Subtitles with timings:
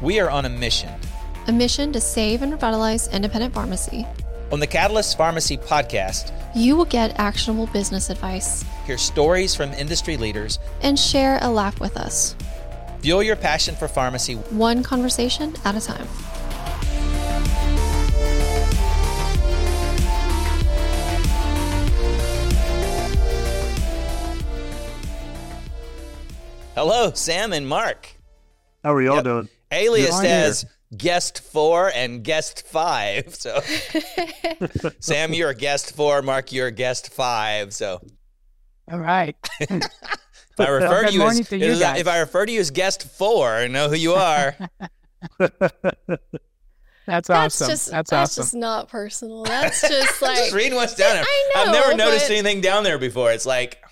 [0.00, 0.90] We are on a mission.
[1.46, 4.06] A mission to save and revitalize independent pharmacy.
[4.52, 10.16] On the Catalyst Pharmacy podcast, You will get actionable business advice hear stories from industry
[10.18, 12.36] leaders, and share a laugh with us,
[13.00, 14.34] fuel your passion for pharmacy.
[14.34, 16.06] one conversation at a time.
[26.74, 28.16] Hello, Sam and Mark.
[28.82, 29.24] How are y'all Yep.
[29.24, 29.48] doing?
[29.74, 30.64] Alias You're on says
[30.96, 33.34] guest four and guest five.
[33.34, 33.60] So,
[35.00, 36.22] Sam, you're a guest four.
[36.22, 37.72] Mark, you're a guest five.
[37.74, 38.00] So,
[38.90, 39.36] All right.
[39.60, 39.80] if
[40.58, 42.06] I refer to you as to you if I- if.
[42.08, 44.56] I refer to you as guest four, I know who you are.
[47.06, 47.68] That's That's awesome.
[47.68, 48.42] just that's, that's awesome.
[48.44, 49.42] just not personal.
[49.44, 51.24] That's just like Just reading what's down there.
[51.26, 53.30] I I've never noticed anything down there before.
[53.30, 53.82] It's like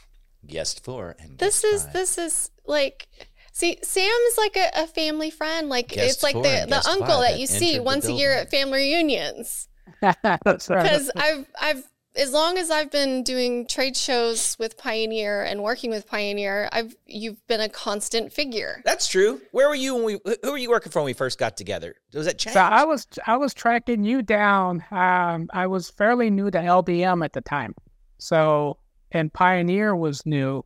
[0.46, 1.92] guest four and this is five.
[1.92, 3.06] this is like
[3.52, 5.69] see Sam's like a, a family friend.
[5.69, 8.51] Like Guest it's like the the uncle that that you see once a year at
[8.51, 9.69] family reunions.
[10.00, 10.83] That's right.
[10.83, 15.91] Because I've I've as long as I've been doing trade shows with Pioneer and working
[15.91, 18.83] with Pioneer, I've you've been a constant figure.
[18.84, 19.41] That's true.
[19.53, 20.19] Where were you when we?
[20.42, 21.94] Who were you working for when we first got together?
[22.12, 22.55] Was that Change?
[22.55, 24.84] So I was I was tracking you down.
[24.91, 27.75] Um, I was fairly new to LBM at the time,
[28.19, 28.78] so
[29.11, 30.64] and Pioneer was new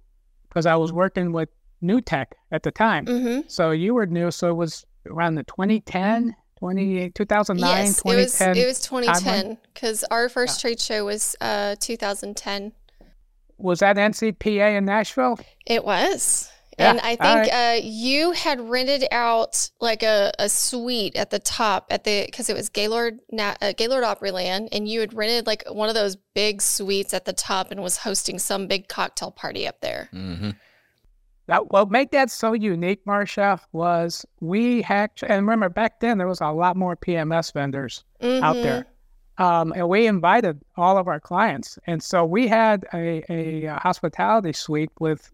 [0.49, 1.49] because I was working with
[1.81, 3.07] New Tech at the time.
[3.07, 3.41] Mm-hmm.
[3.49, 4.31] So you were new.
[4.31, 8.57] So it was around the 2010, 20, 2009, Yes, it was 2010.
[8.57, 12.73] it was 2010 because our first trade show was uh 2010.
[13.59, 15.39] was that NCPA in Nashville?
[15.67, 16.51] It was.
[16.79, 21.31] Yeah, and I all think uh, you had rented out like a, a suite at
[21.31, 25.15] the top at the because it was Gaylord Na- uh, Gaylord Opryland, and you had
[25.15, 28.89] rented like one of those big suites at the top and was hosting some big
[28.89, 30.11] cocktail party up there.
[30.13, 30.51] mm-hmm.
[31.47, 36.27] That what made that so unique, Marsha, was we had and remember back then there
[36.27, 38.63] was a lot more PMS vendors out Mhm.
[38.63, 38.87] there,
[39.39, 43.79] um, and we invited all of our clients, and so we had a, a, uh
[43.79, 45.31] hospitality suite with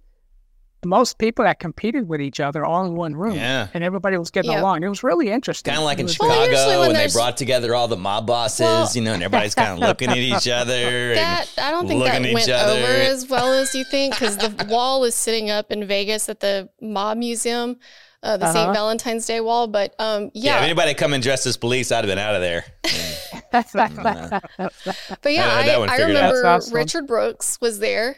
[0.84, 3.68] most people that competed with each other all in one room, Yeah.
[3.72, 4.60] and everybody was getting Yep.
[4.60, 4.82] along.
[4.82, 5.70] It was really interesting.
[5.72, 7.88] Kind of like It in was- Well, Chicago, usually when and they brought together all
[7.88, 11.14] the mob bosses, Well- you know, and everybody's kind of looking at each other.
[11.14, 12.72] That I don't think looking that at went each other.
[12.72, 16.40] over as well as you think because the wall is sitting up in Vegas at
[16.40, 17.76] the Mob Museum,
[18.24, 18.52] uh, the Uh-huh.
[18.52, 18.72] St.
[18.74, 19.66] Valentine's Day wall.
[19.68, 22.34] But um, yeah, yeah, if anybody come in dressed as police, I'd have been out
[22.34, 22.64] of there.
[23.52, 26.74] But yeah, I I, I remember awesome.
[26.74, 28.16] Richard Brooks was there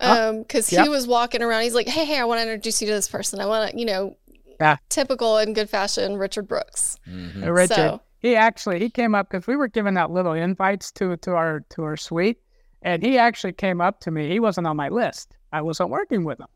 [0.00, 0.32] Huh?
[0.32, 0.82] because Yep.
[0.84, 1.62] he was walking around.
[1.62, 3.40] He's like, "Hey, hey, I want to introduce you to this person.
[3.40, 4.16] I want to, you know,
[4.60, 4.76] Yeah.
[4.88, 7.52] typical in good fashion, Richard Brooks." Mhm.
[7.54, 7.74] Richard.
[7.74, 11.32] So- He actually he came up because we were giving out little invites to to
[11.34, 12.38] our to our suite,
[12.82, 14.28] and he actually came up to me.
[14.28, 15.36] He wasn't on my list.
[15.52, 16.48] I wasn't working with him,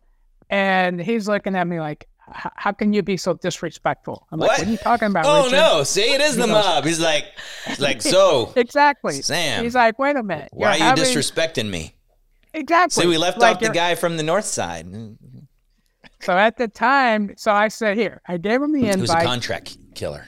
[0.50, 4.58] and he's looking at me like, "How can you be so disrespectful?" I'm like, What?
[4.60, 5.82] "What are you talking about?" Oh Richard?" no!
[5.84, 6.84] See, it is the goes- mob.
[6.84, 7.26] He's like,
[7.66, 9.22] he's like, so Exactly.
[9.22, 10.48] Sam, He's like, "Wait a minute.
[10.52, 11.94] why are you're you having-" disrespecting me?
[12.54, 13.02] Exactly.
[13.02, 14.86] See, we left Like off the guy from the north side,
[16.20, 18.96] So at the time, so I said, "Here." I gave him the invite.
[18.96, 20.26] He was a contract killer.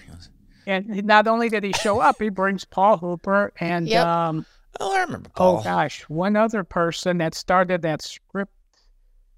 [0.67, 4.07] and not only did he show up, he brings Paul Hooper and Yep.
[4.07, 4.47] um,
[4.81, 8.53] Oh, I remember Oh gosh, one other person that started that script.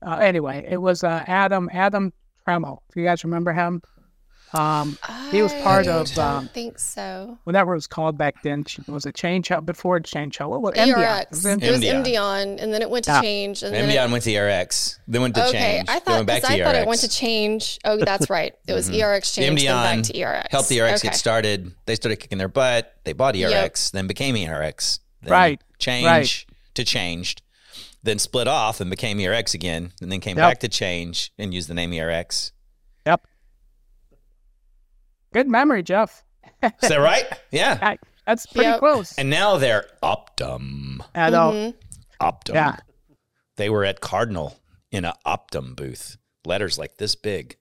[0.07, 2.13] Uh, anyway, it was uh, Adam Adam
[2.47, 2.79] Tremel.
[2.89, 3.83] If you guys remember him,
[4.53, 4.97] um,
[5.31, 7.39] He was part I of, don't um, think so.
[7.45, 8.61] whatever it was called back then.
[8.61, 10.51] It was a change out before change out.
[10.51, 10.95] What was MDI?
[10.95, 11.31] ERX.
[11.31, 11.93] Was It it- was MDI.
[12.15, 13.21] Emdeon, and then it went to Yeah.
[13.23, 15.53] change, and then it, went to ERX, then went to okay.
[15.79, 15.89] change.
[15.89, 17.79] I thought went back because to I thought it went to change.
[17.85, 18.55] Oh, that's right.
[18.67, 18.95] It was Mhm.
[19.01, 20.47] ERX change, then Emdeon back to ERX.
[20.51, 21.09] helped the ERX okay.
[21.09, 21.73] get started.
[21.87, 22.95] They started kicking their butt.
[23.05, 25.01] They bought ERX, then became ERX.
[25.23, 26.45] Then Right, Change right.
[26.75, 27.43] to changed,
[28.03, 30.49] then split off and became ERX again, and then came Yep.
[30.51, 32.53] back to change and used the name ERX.
[35.37, 35.45] Yep.
[35.47, 36.25] Good memory, Jeff.
[36.63, 37.27] Is that right?
[37.51, 37.79] Yeah.
[37.83, 38.79] I, that's pretty Yep.
[38.81, 39.13] close.
[39.19, 41.01] And now they're Optum.
[41.15, 41.53] I know.
[41.53, 41.75] Mhm.
[42.21, 42.55] Optum.
[42.55, 42.77] Yeah.
[43.57, 44.59] They were at Cardinal
[44.91, 46.17] in an Optum booth.
[46.45, 47.57] Letters like this big.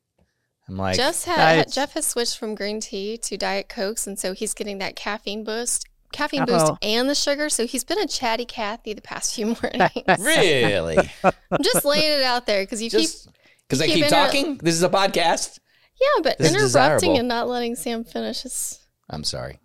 [0.67, 1.73] I'm like, Just had Nice.
[1.75, 5.43] Jeff has switched from green tea to diet cokes, and so he's getting that caffeine
[5.43, 6.69] boost, caffeine Uh-oh.
[6.69, 7.49] boost, and the sugar.
[7.49, 9.91] So he's been a chatty Cathy the past few mornings.
[10.19, 10.97] really?
[11.23, 13.29] I'm just laying it out there because you Just
[13.67, 14.57] because I keep keep inter- talking?
[14.57, 15.59] This is a podcast.
[15.97, 16.65] Keep yeah, but This is interrupting
[17.13, 17.19] desirable.
[17.19, 19.59] and not letting Sam finish is I'm sorry.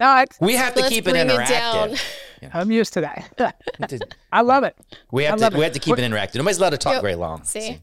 [0.00, 1.48] No, it's, We have to let's keep it bring interactive.
[1.48, 1.96] down.
[2.52, 3.32] I'm used to that.
[3.38, 4.76] We have to- I love it.
[5.12, 5.64] we have I to love we it.
[5.64, 6.34] have to keep it interactive.
[6.36, 7.02] Nobody's allowed to talk Yep.
[7.02, 7.44] very long.
[7.44, 7.80] See,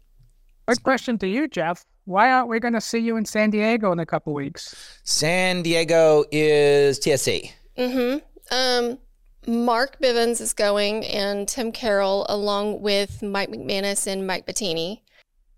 [0.68, 1.86] Quick question to you, Jeff.
[2.06, 5.00] Why aren't we going to see you in San Diego in a couple weeks?
[5.04, 7.52] San Diego is TSC.
[7.78, 8.18] mm-hmm.
[8.52, 9.00] Um,
[9.48, 15.02] Mark Bivens is going, and Tim Carroll, along with Mike McManus and Mike Bettini.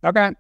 [0.04, 0.32] Okay.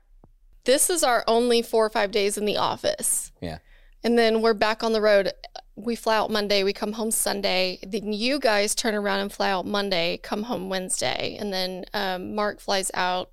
[0.66, 3.32] This is our only four or five days in the office.
[3.42, 3.60] Yeah.
[4.04, 5.32] And then we're back on the road.
[5.76, 7.80] We fly out Monday, we come home Sunday.
[7.88, 11.38] Then you guys turn around and fly out Monday, come home Wednesday.
[11.40, 13.30] And then um, Mark flies out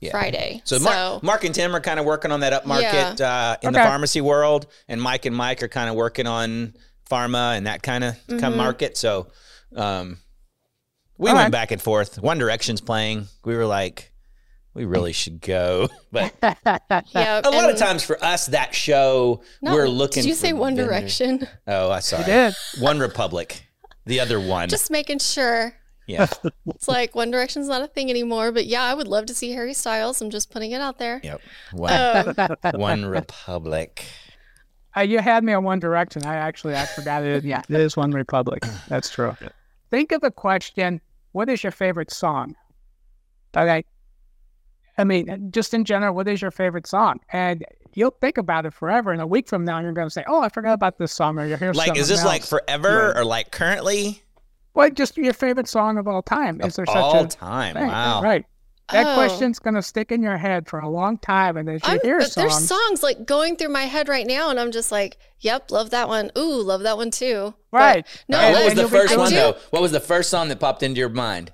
[0.00, 0.12] Yeah.
[0.12, 0.62] Friday.
[0.64, 3.80] So, Mark, Mark and Tim are kind of working on that upmarket uh, in the
[3.80, 6.74] pharmacy world, and Mike and Mike are kind of working on
[7.10, 8.56] pharma and that kind of kind of Mhm.
[8.56, 8.96] market.
[8.96, 9.28] So,
[9.74, 10.18] um,
[11.18, 11.52] we All went right.
[11.52, 12.20] back and forth.
[12.22, 13.26] One Direction's playing.
[13.44, 14.07] We were like,
[14.78, 16.32] we really should go, but
[17.12, 20.22] yeah, a lot of times for us, that show No, we're looking.
[20.22, 20.88] Did you for say One vendors.
[21.18, 21.48] Direction?
[21.66, 22.26] Oh, I saw You it.
[22.26, 22.54] did.
[22.82, 23.66] One Republic,
[24.06, 24.68] the other one.
[24.68, 25.74] Just making sure.
[26.06, 26.26] yeah,
[26.68, 28.52] It's like One Direction's not a thing anymore.
[28.52, 30.22] But yeah, I would love to see Harry Styles.
[30.22, 31.20] I'm just putting it out there.
[31.22, 31.40] yep.
[31.72, 31.92] One,
[32.38, 34.04] Um, One Republic.
[34.96, 36.24] Uh, you had me on One Direction.
[36.24, 37.44] I actually I forgot it.
[37.44, 38.62] Yeah, it is One Republic.
[38.88, 39.36] That's true.
[39.90, 41.00] Think of the question:
[41.32, 42.54] What is your favorite song?
[43.56, 43.84] Okay.
[44.98, 47.20] I mean, just in general, what is your favorite song?
[47.32, 47.64] And
[47.94, 49.12] you'll think about it forever.
[49.12, 51.38] And a week from now, you're going to say, "Oh, I forgot about this song,"
[51.38, 52.50] or you hear Like, is something this like else.
[52.50, 54.22] forever or like currently?
[54.72, 54.94] what?
[54.94, 56.60] Just your favorite song of all time?
[56.62, 57.74] Is there Of such all a time?
[57.76, 58.22] Right, Wow.
[58.22, 58.44] Right.
[58.90, 59.14] That Oh.
[59.16, 62.00] question's going to stick in your head for a long time, and as you I'm,
[62.02, 64.90] hear but there's songs, songs like going through my head right now, and I'm just
[64.90, 66.30] like, "Yep, love that one.
[66.38, 68.06] Ooh, love that one too." But- right?
[68.28, 69.56] no, And what was the first I one do- though?
[69.70, 71.52] What was the first song that popped into your mind?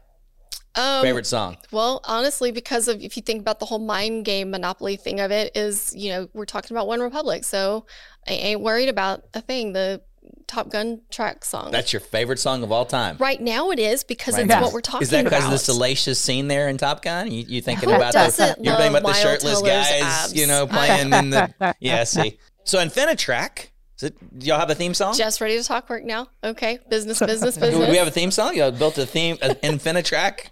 [0.76, 1.56] Um, Favorite song?
[1.70, 5.30] Well, honestly, because of if you think about the whole mind game monopoly thing of
[5.30, 7.86] it, is you know we're talking about One Republic, so
[8.28, 9.72] I ain't worried about a thing.
[9.72, 10.02] The
[10.46, 11.70] Top Gun track song.
[11.70, 13.16] That's your favorite song of all time.
[13.18, 14.62] right now it is because Right it's now.
[14.62, 15.02] what we're talking about.
[15.04, 17.30] Is that because of the salacious scene there in Top Gun?
[17.30, 20.34] You, you thinking Who about the, you're thinking about the shirtless guys, abs?
[20.34, 22.04] you know, playing in the yeah.
[22.04, 23.68] See, so InfiniTrak.
[23.98, 25.14] Is it, do y'all have a theme song?
[25.14, 26.26] Just ready to talk work now.
[26.42, 27.88] Okay, business, business, business.
[27.88, 28.56] we have a theme song?
[28.56, 30.48] Y'all built a theme, an InfiniTrak.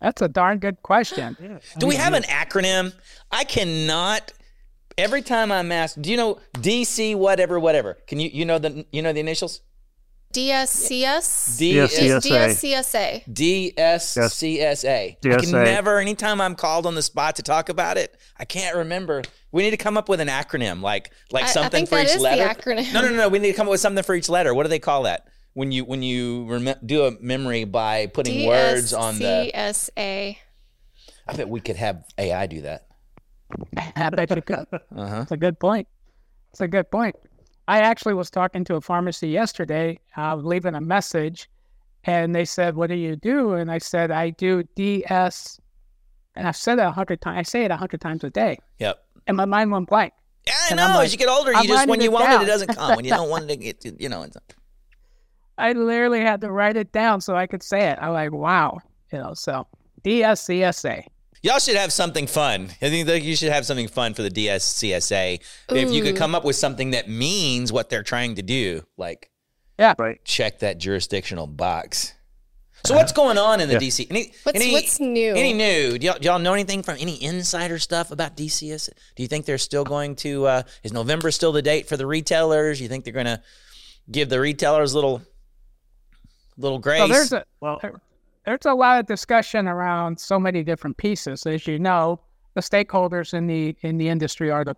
[0.00, 1.36] That's a darn good question.
[1.78, 2.94] Do we have an acronym?
[3.30, 4.32] I cannot.
[4.96, 7.98] Every time I'm asked, do you know DC whatever whatever?
[8.06, 9.60] Can you you know the you know the initials?
[10.32, 11.58] DSCS.
[11.58, 13.24] D Yes, DSCSA.
[13.32, 14.84] DSCSA.
[14.88, 15.64] I can DSA.
[15.64, 19.22] never, anytime I'm called on the spot to talk about it, I can't remember.
[19.52, 21.98] We need to come up with an acronym, like like I- I something think for
[21.98, 22.42] each letter.
[22.92, 23.28] No, no, no, no.
[23.28, 24.52] We need to come up with something for each letter.
[24.54, 25.26] What do they call that?
[25.58, 29.50] When you when you rem- do a memory by putting words on the.
[29.52, 30.36] DSCSA.
[31.26, 32.86] I bet we could have AI do that.
[33.96, 34.66] I bet you could.
[34.72, 35.18] Uh huh.
[35.18, 35.88] That's a good point.
[36.52, 37.16] It's a good point.
[37.66, 41.50] I actually was talking to a pharmacy yesterday, uh, leaving a message,
[42.04, 45.58] and they said, "What do you do?" And I said, "I do DS,"
[46.36, 47.36] and I've said it a hundred times.
[47.36, 49.02] I say it a hundred times a day, Yep.
[49.26, 50.12] and my mind went blank.
[50.46, 50.86] Yeah, I And know.
[50.86, 52.42] I'm As you get older, you I'm just when you want it, down.
[52.44, 52.94] it doesn't come.
[52.94, 54.22] When you don't want it, it get, you know.
[54.22, 54.36] It's,
[55.58, 57.98] I literally had to write it down so I could say it.
[58.00, 58.78] I'm like, "Wow,"
[59.12, 59.34] you know.
[59.34, 59.66] So
[60.04, 61.04] DSCSA.
[61.42, 62.70] Y'all should have something fun.
[62.82, 65.40] I think that you should have something fun for the DSCSA.
[65.70, 69.30] If you could come up with something that means what they're trying to do, like
[69.78, 70.18] Right.
[70.24, 72.14] check that jurisdictional box.
[72.84, 73.80] So what's going on in the Yeah.
[73.80, 74.06] DC?
[74.10, 75.34] Any, What's any, what's new?
[75.34, 75.98] Any new?
[75.98, 78.88] Do y'all, do y'all know anything from any insider stuff about DCS?
[79.16, 80.46] Do you think they're still going to?
[80.46, 82.80] Uh, is November still the date for the retailers?
[82.80, 83.40] You think they're going to
[84.10, 85.22] give the retailers little,
[86.58, 87.00] little grace?
[87.00, 87.80] So there's a Well,
[88.44, 91.46] there's a lot of discussion around so many different pieces.
[91.46, 92.20] As you know,
[92.54, 94.74] the stakeholders in the in the industry are the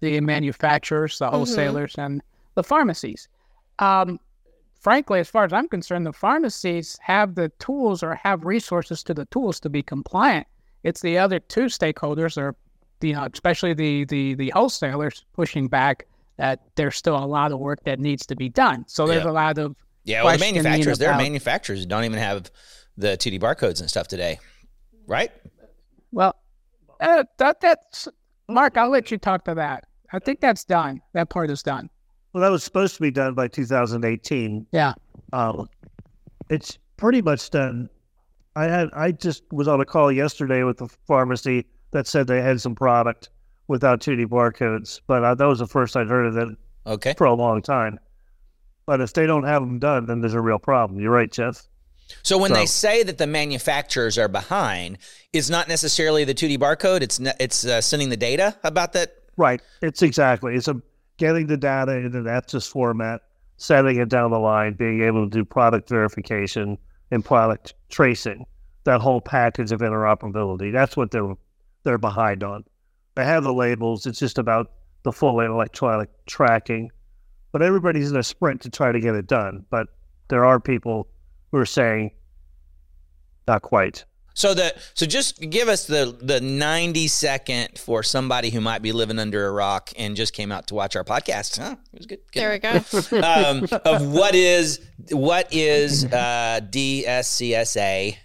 [0.00, 2.22] the manufacturers, the wholesalers, and
[2.54, 3.28] the pharmacies.
[3.78, 4.20] Um,
[4.80, 9.14] frankly, as far as I'm concerned, the pharmacies have the tools or have resources to
[9.14, 10.46] the tools to be compliant.
[10.82, 12.54] It's the other two stakeholders, or
[13.00, 16.06] you know, especially the the the wholesalers, pushing back
[16.36, 18.84] that there's still a lot of work that needs to be done.
[18.86, 19.30] So there's Yeah.
[19.30, 19.74] a lot of
[20.06, 20.98] yeah, well, the questioning manufacturers.
[20.98, 22.50] There are manufacturers who don't even have
[22.96, 24.38] the 2D barcodes and stuff today,
[25.06, 25.30] right?
[26.12, 26.34] Well,
[27.00, 28.08] uh, that that's
[28.48, 28.78] Mark.
[28.78, 29.84] I'll let you talk to that.
[30.12, 31.02] I think that's done.
[31.12, 31.90] That part is done.
[32.32, 34.66] well, that was supposed to be done by 2018.
[34.72, 34.94] Yeah.
[35.32, 35.68] Um,
[36.48, 37.90] it's pretty much done.
[38.54, 42.40] I had I just was on a call yesterday with the pharmacy that said they
[42.40, 43.28] had some product
[43.68, 47.14] without 2D barcodes, but uh, that was the first I'd heard of it Okay.
[47.18, 47.98] for a long time.
[48.86, 51.00] But if they don't have them done, then there's a real problem.
[51.00, 51.66] You're right, Jeff.
[52.22, 54.98] So when they say that the manufacturers are behind,
[55.32, 57.02] it's not necessarily the 2D barcode.
[57.02, 59.16] It's ne- it's uh, sending the data about that.
[59.36, 59.60] Right.
[59.82, 60.54] It's exactly.
[60.54, 60.80] It's a
[61.16, 63.22] getting the data in an EPCIS format,
[63.56, 66.78] setting it down the line, being able to do product verification
[67.10, 68.46] and product tracing.
[68.84, 70.72] That whole package of interoperability.
[70.72, 71.34] That's what they're
[71.82, 72.64] they're behind on.
[73.16, 74.06] They have the labels.
[74.06, 74.70] It's just about
[75.02, 76.90] the full electronic tracking.
[77.52, 79.64] But everybody's in a sprint to try to get it done.
[79.70, 79.88] But
[80.28, 81.08] there are people
[81.50, 82.10] who are saying
[83.46, 84.04] not quite.
[84.34, 88.92] So the so just give us the the ninety second for somebody who might be
[88.92, 91.56] living under a rock and just came out to watch our podcast.
[91.58, 91.76] Huh?
[91.94, 92.18] It was good.
[92.32, 92.40] good.
[92.40, 92.72] There we go.
[93.22, 98.16] um, of what is what is uh, DSCSA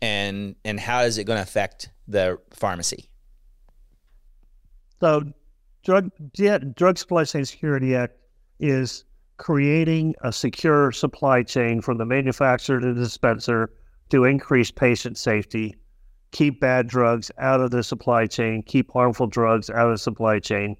[0.00, 3.08] and and how is it going to affect the pharmacy?
[4.98, 5.32] So,
[5.84, 8.16] drug yeah, drug supply chain security act
[8.62, 9.04] is
[9.36, 13.70] creating a secure supply chain from the manufacturer to the dispenser
[14.08, 15.74] to increase patient safety,
[16.30, 20.38] keep bad drugs out of the supply chain, keep harmful drugs out of the supply
[20.38, 20.76] chain.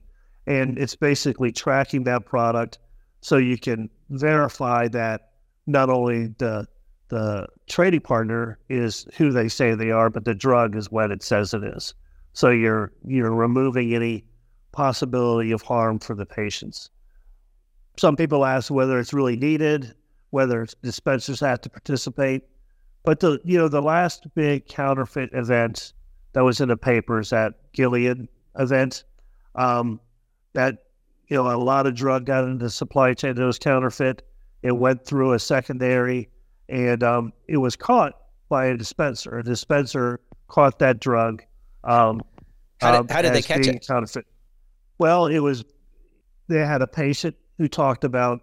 [0.46, 2.78] And it's basically tracking that product
[3.20, 5.32] so you can verify that
[5.66, 6.66] not only the
[7.08, 11.22] the trading partner is who they say they are, but the drug is what it
[11.22, 11.94] says it is.
[12.32, 14.24] So you're you're removing any
[14.72, 16.90] possibility of harm for the patients.
[17.96, 19.94] Some people ask whether it's really needed,
[20.30, 22.42] whether dispensers have to participate.
[23.04, 25.92] But the you know the last big counterfeit event
[26.32, 29.04] that was in the papers, that Gilead event,
[29.54, 30.00] um,
[30.54, 30.84] that
[31.28, 34.22] you know a lot of drug got into the supply chain that was counterfeit.
[34.62, 36.30] It went through a secondary,
[36.68, 38.14] and um, it was caught
[38.48, 39.38] by a dispenser.
[39.38, 41.42] A dispenser caught that drug.
[41.84, 42.22] Um,
[42.80, 43.84] How did, um, how did they catch it?
[43.86, 44.26] Counterfeit.
[44.98, 45.64] Well, it was
[46.48, 48.40] they had a patient who talked about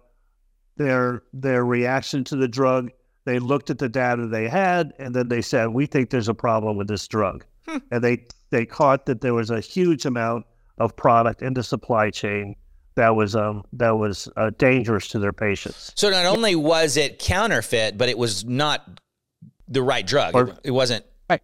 [0.76, 2.90] their their reaction to the drug.
[3.26, 6.34] They looked at the data they had, and then they said, "We think there's a
[6.34, 7.78] problem with this drug." Hmm.
[7.90, 10.46] And they they caught that there was a huge amount
[10.78, 12.56] of product in the supply chain
[12.94, 15.92] that was um that was uh, dangerous to their patients.
[15.96, 19.00] So not only was it counterfeit, but it was not
[19.68, 20.34] the right drug.
[20.34, 21.42] Or- It, it wasn't, Right.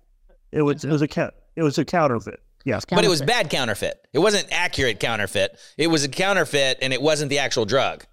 [0.50, 2.40] It was it was a it was a counterfeit.
[2.66, 4.08] Yes, but it was bad counterfeit.
[4.12, 5.56] It wasn't accurate counterfeit.
[5.78, 8.04] It was a counterfeit, and it wasn't the actual drug.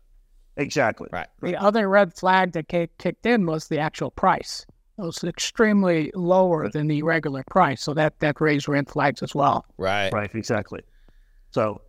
[0.58, 1.10] exactly.
[1.12, 1.26] Right.
[1.42, 4.64] The other red flag that kicked in was the actual price.
[5.00, 9.34] It was extremely lower than the regular price, so that that raised red flags as
[9.34, 9.66] well.
[9.80, 10.14] Right.
[10.14, 10.82] Right, exactly.
[11.50, 11.82] So,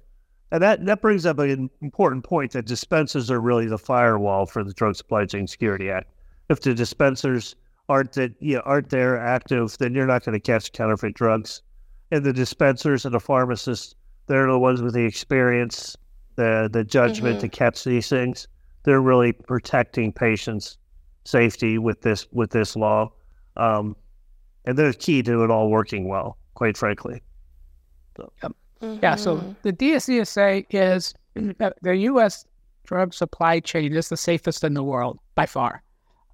[0.51, 4.65] and that that brings up an important point that dispensers are really the firewall for
[4.65, 6.11] the Drug Supply Chain Security Act.
[6.49, 7.57] If the dispensers
[7.91, 11.61] aren't that you know, aren't there active, then you're not going to catch counterfeit drugs.
[12.11, 13.95] And the dispensers and the pharmacists,
[14.27, 15.97] they're the ones with the experience,
[16.37, 18.49] the the judgment to catch these things.
[18.85, 20.79] They're really protecting patients'
[21.25, 23.13] safety with this with this law,
[23.57, 23.97] um,
[24.65, 26.39] and they're key to it all working well.
[26.55, 27.23] Quite frankly.
[28.81, 31.15] Yeah, so the DSCSA is
[31.61, 32.45] uh, the U.S.
[32.85, 35.83] drug supply chain is the safest in the world by far.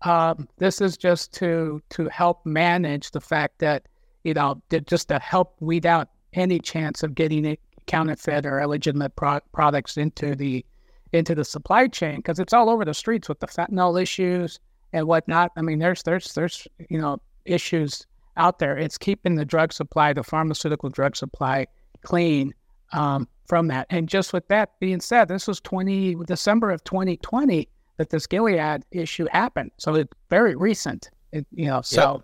[0.03, 3.87] Um, this is just to to help manage the fact that
[4.25, 9.15] you know just to help weed out any chance of getting it counterfeit or illegitimate
[9.17, 10.65] pro- products into the
[11.13, 14.61] into the supply chain because it's all over the streets with the fentanyl issues
[14.93, 15.51] and whatnot.
[15.57, 18.77] I mean, there's there's there's you know issues out there.
[18.77, 21.67] It's keeping the drug supply, the pharmaceutical drug supply,
[22.03, 22.55] clean
[22.93, 23.87] um, from that.
[23.91, 28.85] And just with that being said, this was 20 December of 2020 that this Gilead
[28.93, 29.73] issue happened.
[29.79, 31.11] So it's very recent.
[31.33, 32.23] It, you know, so,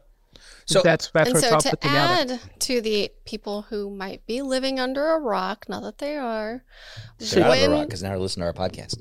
[0.66, 2.34] So- that's that's and what's so all to put together.
[2.34, 6.64] add to the people who might be living under a rock, not that they are,
[7.18, 8.96] They're out of the when- rock because now they listen to our podcast.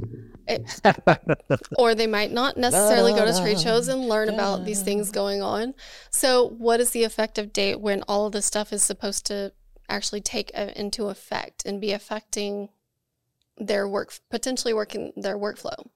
[1.77, 5.41] or they might not necessarily go to trade shows and learn about these things going
[5.41, 5.73] on.
[6.11, 9.53] So, what is the effective date when all of this stuff is supposed to
[9.89, 12.69] actually take uh, into effect and be affecting
[13.57, 15.87] their work, potentially working their workflow?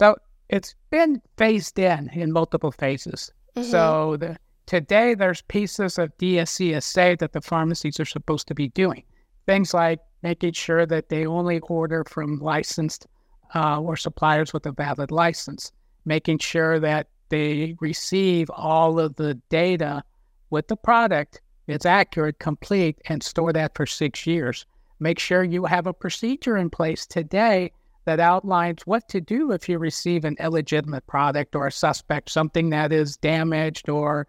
[0.00, 0.16] So
[0.48, 3.30] it's been phased in in multiple phases.
[3.56, 3.64] Mhm.
[3.64, 9.04] So the, today there's pieces of DSCSA that the pharmacies are supposed to be doing.
[9.46, 13.06] Things like making sure that they only order from licensed
[13.54, 15.72] uh, or suppliers with a valid license,
[16.04, 20.02] making sure that they receive all of the data
[20.50, 24.66] with the product, it's accurate, complete, and store that for six years.
[25.00, 27.72] Make sure you have a procedure in place today
[28.04, 32.70] that outlines what to do if you receive an illegitimate product or a suspect, something
[32.70, 34.26] that is damaged or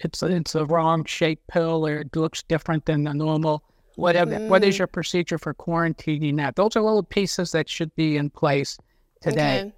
[0.00, 3.62] it's it's a wrong shaped pill or it looks different than the normal.
[3.96, 4.38] Whatever.
[4.46, 4.78] What is Mm.
[4.78, 6.56] your procedure for quarantining that?
[6.56, 8.78] Those are little pieces that should be in place
[9.20, 9.60] today.
[9.60, 9.72] Okay.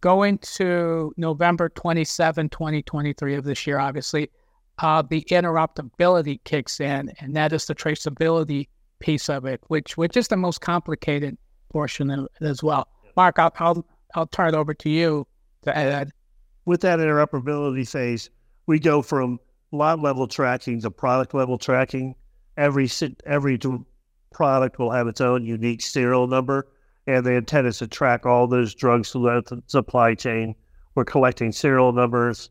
[0.00, 4.30] Going to November 27, 2023 of this year, obviously,
[4.78, 8.68] uh, the interoperability kicks in, and that is the traceability
[9.00, 11.36] piece of it, which which is the most complicated
[11.70, 12.88] portion as well.
[13.16, 15.26] Mark, I'll, I'll I'll turn it over to you
[15.62, 16.10] to add.
[16.66, 18.28] with that interoperability phase,
[18.66, 19.38] we go from
[19.72, 22.14] lot level tracking to product level tracking.
[22.56, 22.88] Every
[23.24, 23.58] every
[24.32, 26.68] product will have its own unique serial number,
[27.06, 30.54] and the intent is to track all those drugs throughout the supply chain.
[30.94, 32.50] We're collecting serial numbers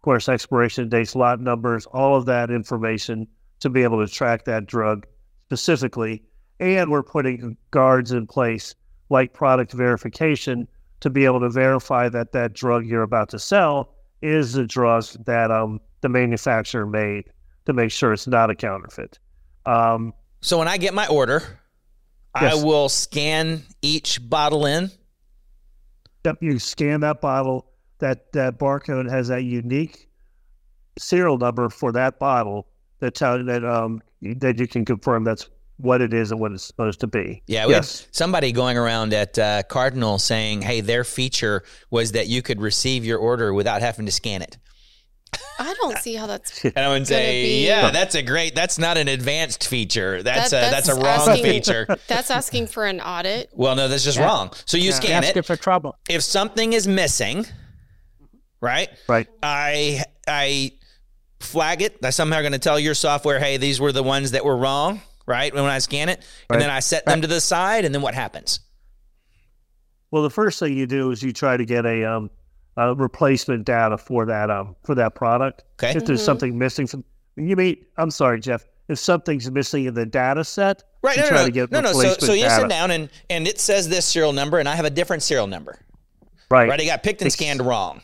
[0.00, 4.46] of course, expiration dates, lot numbers, all of that information to be able to track
[4.46, 5.06] that drug
[5.44, 6.22] specifically.
[6.60, 8.74] And we're putting guards in place
[9.08, 10.68] like product verification
[11.00, 15.04] to be able to verify that that drug you're about to sell is the drug
[15.24, 17.24] that um, the manufacturer made
[17.64, 19.18] to make sure it's not a counterfeit.
[19.66, 20.12] Um,
[20.42, 21.58] So when I get my order,
[22.40, 22.62] Yes.
[22.62, 24.90] I will scan each bottle in.
[26.24, 27.66] Yep, you scan that bottle.
[27.98, 30.08] That that barcode has that unique
[30.98, 32.68] serial number for that bottle
[33.00, 35.48] that tell that um that you can confirm that's
[35.80, 37.42] what it is and what it's supposed to be.
[37.46, 42.26] Yeah, we yes, somebody going around at uh, Cardinal saying, "Hey, their feature was that
[42.28, 44.58] you could receive your order without having to scan it."
[45.60, 46.64] I don't see how that's.
[46.64, 48.54] And I would say, be- "Yeah, that's a great.
[48.54, 50.22] That's not an advanced feature.
[50.22, 53.50] That's That- a that's, that's a wrong asking- feature." That's asking for an audit.
[53.52, 54.24] Well, no, that's just Yeah.
[54.24, 54.52] wrong.
[54.66, 54.94] So you Yeah.
[54.94, 55.36] scan Ask it.
[55.38, 55.96] it for trouble.
[56.08, 57.46] If something is missing,
[58.60, 58.88] right?
[59.08, 59.28] right.
[59.42, 60.72] I I
[61.40, 61.96] flag it.
[62.02, 65.02] I'm somehow going to tell your software, "Hey, these were the ones that were wrong."
[65.30, 66.18] Right when I scan it,
[66.48, 66.56] Right.
[66.56, 68.58] and then I set them to the side, and then what happens?
[70.10, 72.30] Well, the first thing you do is you try to get a um
[72.76, 75.62] a replacement data for that um for that product.
[75.82, 75.96] Okay.
[75.96, 76.24] If there's Mhm.
[76.24, 77.04] something missing from
[77.36, 78.64] you mean I'm sorry, Jeff.
[78.88, 81.70] If something's missing in the data set, Right, you no, try no, to no, get
[81.70, 81.92] no, no.
[81.92, 82.62] So, so you data.
[82.62, 85.46] sit down and and it says this serial number, and I have a different serial
[85.46, 85.78] number.
[86.50, 86.68] right.
[86.68, 88.02] Right, it got picked and Ex- scanned wrong.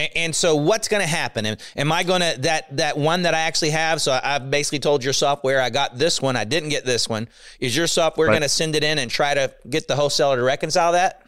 [0.00, 1.44] And, and so, what's going to happen?
[1.46, 4.00] Am, am I going to that that one that I actually have?
[4.00, 7.08] So I, I've basically told your software I got this one, I didn't get this
[7.08, 7.28] one.
[7.58, 8.34] Is your software Right.
[8.34, 11.22] going to send it in and try to get the wholesaler to reconcile that?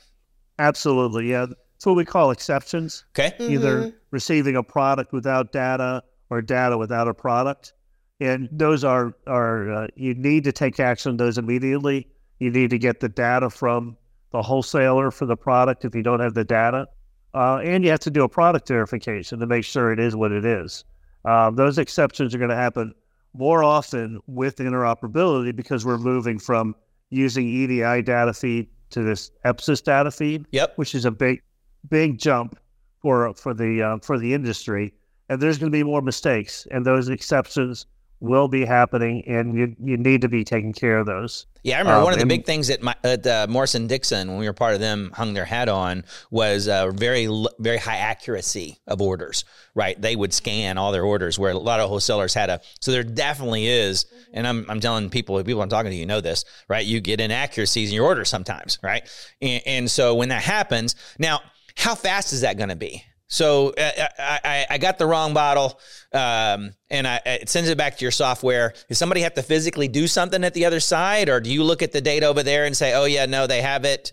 [0.59, 1.47] Absolutely, yeah.
[1.47, 3.05] That's what we call exceptions.
[3.19, 3.93] Okay, either Mhm.
[4.11, 7.73] receiving a product without data or data without a product.
[8.21, 12.07] And those are, are uh, you need to take action on those immediately.
[12.39, 13.97] You need to get the data from
[14.31, 16.87] the wholesaler for the product if you don't have the data.
[17.35, 20.33] Uh, and you have to do a product verification to make sure it is what
[20.33, 20.85] it is.
[21.25, 22.95] Um, those exceptions are going to happen
[23.35, 26.75] more often with interoperability because we're moving from
[27.11, 30.77] using EDI data feed to this EPCIS data feed yep.
[30.77, 31.43] which is a big,
[31.89, 32.59] big jump
[33.01, 34.95] for for the uh, for the industry.
[35.29, 37.87] And there's going to be more mistakes, and those exceptions
[38.23, 41.47] will be happening, and you you need to be taking care of those.
[41.65, 43.73] Yeah, I remember Um, one of the and- big things that my, at uh, Morris
[43.73, 47.29] & Dickson, when we were part of them, hung their hat on was uh, very
[47.59, 49.45] very high accuracy of orders.
[49.75, 52.61] Right, they would scan all their orders, where a lot of wholesalers had a.
[52.81, 56.21] So there definitely is, and I'm I'm telling people, people I'm talking to, you know
[56.21, 56.85] this, right?
[56.87, 59.03] You get inaccuracies in your orders sometimes, right?
[59.41, 61.41] And, and so when that happens, now
[61.77, 63.03] how fast is that going to be?
[63.33, 65.81] So uh, I, I, I got the wrong bottle,
[66.13, 68.75] um, and I, it sends it back to your software.
[68.91, 71.81] Does somebody have to physically do something at the other side, or do you look
[71.81, 74.13] at the data over there and say, "Oh yeah, no, they have it"?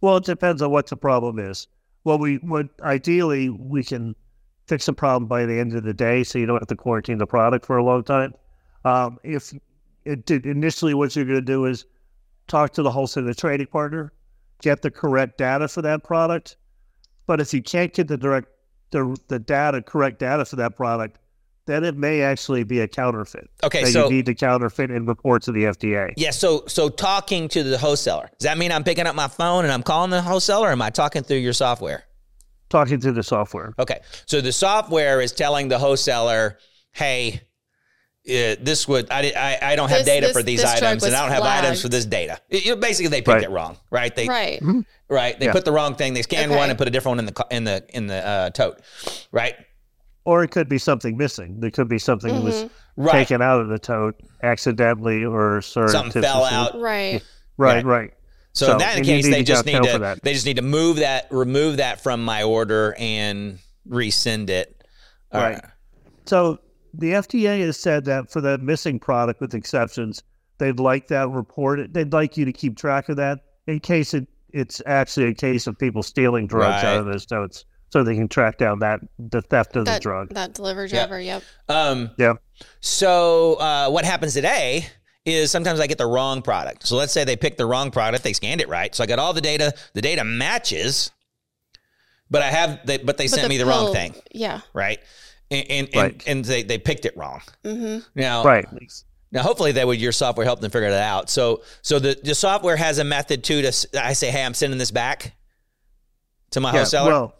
[0.00, 1.68] Well, it depends on what the problem is.
[2.02, 4.16] Well, we would ideally we can
[4.66, 7.18] fix the problem by the end of the day, so you don't have to quarantine
[7.18, 8.34] the product for a long time.
[8.84, 9.52] Um, if
[10.04, 11.86] it initially, what you're going to do is
[12.48, 14.12] talk to the wholesaler trading partner,
[14.62, 16.56] get the correct data for that product.
[17.26, 18.48] But if you can't get the direct
[18.90, 21.18] the, the data correct data for that product,
[21.66, 25.08] then it may actually be a counterfeit Okay, that so you need to counterfeit and
[25.08, 26.12] report to the FDA.
[26.16, 29.64] yeah, so so talking to the wholesaler does that mean I'm picking up my phone
[29.64, 30.68] and I'm calling the wholesaler?
[30.68, 32.04] Or am I talking through your software?
[32.68, 33.74] Talking through the software.
[33.78, 36.58] Okay, so the software is telling the wholesaler,
[36.92, 37.42] "Hey."
[38.26, 41.14] Uh, this would I, I I don't have This- data this- for these items, and
[41.14, 42.38] I don't have items for this data.
[42.48, 43.42] It- it- basically, they picked Right.
[43.44, 44.14] it wrong, right?
[44.16, 44.62] They Right.
[45.10, 45.38] right?
[45.38, 45.52] They Yeah.
[45.52, 46.14] put the wrong thing.
[46.14, 46.58] They scanned Okay.
[46.58, 48.80] one and put a different one in the in the in the uh, tote,
[49.30, 49.54] right?
[50.24, 51.60] Or it could be something missing.
[51.60, 52.70] There could be something that was Mhm.
[52.96, 53.12] Right.
[53.12, 56.80] taken out of the tote accidentally or Something fell out.
[56.80, 57.20] Right.
[57.58, 57.84] Right, Right.
[57.84, 58.10] right.
[58.54, 60.22] So, So, in that case, need they to just need to that.
[60.22, 64.82] they just need to move that, remove that from my order, and resend it.
[65.30, 65.60] Uh, Right.
[66.24, 66.60] So
[66.98, 70.22] the FDA has said that for the missing product, with exceptions,
[70.58, 71.94] they'd like that reported.
[71.94, 75.66] They'd like you to keep track of that in case it, it's actually a case
[75.66, 77.12] of people stealing drugs out of Right.
[77.12, 80.34] those totes, so they can track down that the theft of That the drug.
[80.34, 81.06] that delivery Yeah.
[81.06, 81.20] driver.
[81.20, 81.42] Yep.
[81.68, 82.34] Um, Yeah.
[82.80, 84.86] So uh, what happens today
[85.24, 86.86] is sometimes I get the wrong product.
[86.86, 88.94] So let's say they picked the wrong product, they scanned it right.
[88.94, 89.72] So I got all the data.
[89.94, 91.10] The data matches,
[92.30, 94.60] but I have they, but they But sent me the wrong thing, Yeah.
[94.74, 95.00] right?
[95.54, 96.12] And and, Right.
[96.12, 97.40] and, and they, they picked it wrong.
[97.64, 98.66] hmm Now, Right.
[99.32, 101.28] Now, hopefully, that would your software help them figure that out.
[101.28, 104.54] So, so the, the software has a method too to s- I say, hey, I'm
[104.54, 105.34] sending this back
[106.50, 106.78] to my Yeah.
[106.78, 107.10] wholesaler.
[107.10, 107.34] Well,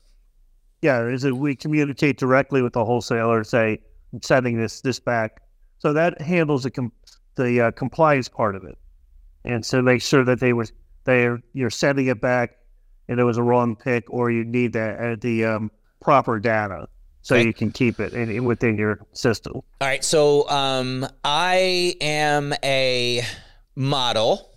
[0.82, 1.06] yeah.
[1.06, 3.78] Is it we communicate directly with the wholesaler, say
[4.12, 5.40] I'm sending this this back,
[5.78, 6.92] so that handles the com-
[7.36, 8.76] the uh, compliance part of it,
[9.44, 10.72] and so make sure that they was
[11.04, 12.56] they you're sending it back,
[13.08, 16.88] and it was a wrong pick, or you need that uh, the um, proper data
[17.24, 17.46] so Okay.
[17.46, 19.54] you can keep it in, within your system.
[19.54, 23.22] All right, so um, I am a
[23.74, 24.50] model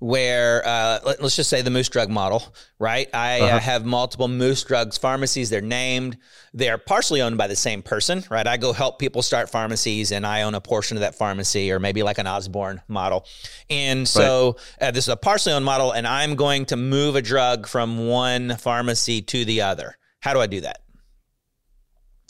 [0.00, 2.42] where uh, let, us just say the Moose Drug model,
[2.80, 3.08] right?
[3.14, 5.50] I uh, have multiple Moose Drugs pharmacies.
[5.50, 6.16] They're named.
[6.52, 8.46] They are partially owned by the same person, right?
[8.46, 11.78] I go help people start pharmacies, and I own a portion of that pharmacy, or
[11.78, 13.24] maybe like an Osborne model.
[13.68, 17.22] And so uh, this is a partially owned model, and I'm going to move a
[17.22, 19.96] drug from one pharmacy to the other.
[20.20, 20.80] How do I do that?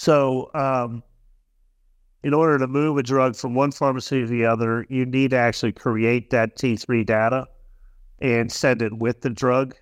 [0.04, 1.02] So, um,
[2.22, 5.36] in order to move a drug from one pharmacy to the other, you need to
[5.36, 7.46] actually create that T3 data
[8.18, 9.74] and send it with the drug.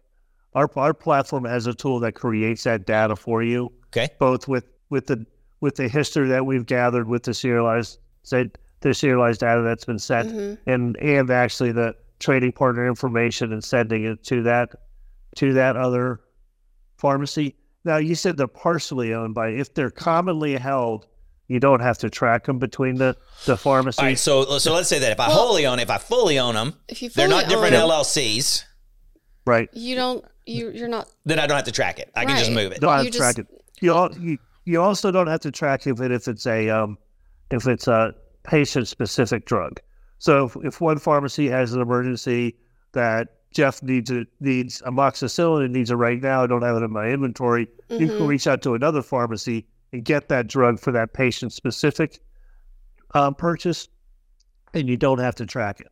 [0.57, 4.09] Our, our platform has a tool that creates that data for you, Okay.
[4.19, 5.25] both with, with the
[5.61, 9.99] with the history that we've gathered with the serialized said the serialized data that's been
[10.01, 10.59] sent, Mhm.
[10.67, 14.71] and and actually the trading partner information and sending it to that
[15.37, 16.21] to that other
[16.97, 17.55] pharmacy.
[17.85, 21.07] Now you said they're partially owned by if they're commonly held,
[21.47, 23.99] you don't have to track them between the the pharmacies.
[23.99, 26.39] All right, so so let's say that if I Well- wholly own, if I fully
[26.39, 28.65] own them, If you they're not different own LLCs.
[29.47, 29.69] right.
[29.73, 30.25] You don't.
[30.47, 31.09] You you're not.
[31.25, 32.11] Then I don't have to track it.
[32.15, 32.81] I can just move it.
[32.81, 33.47] Don't have You to track it.
[33.81, 36.99] You, al- you you also don't have to track if it if it's a um
[37.51, 38.15] if it's a
[38.45, 39.81] patient specific drug.
[40.19, 42.57] So if, if one pharmacy has an emergency
[42.93, 46.83] that Jeff needs it needs amoxicillin and needs it right now, I don't have it
[46.85, 47.69] in my inventory.
[47.89, 48.29] You can Mhm.
[48.29, 52.21] reach out to another pharmacy and get that drug for that patient specific
[53.15, 53.89] um, purchase,
[54.75, 55.87] and you don't have to track it.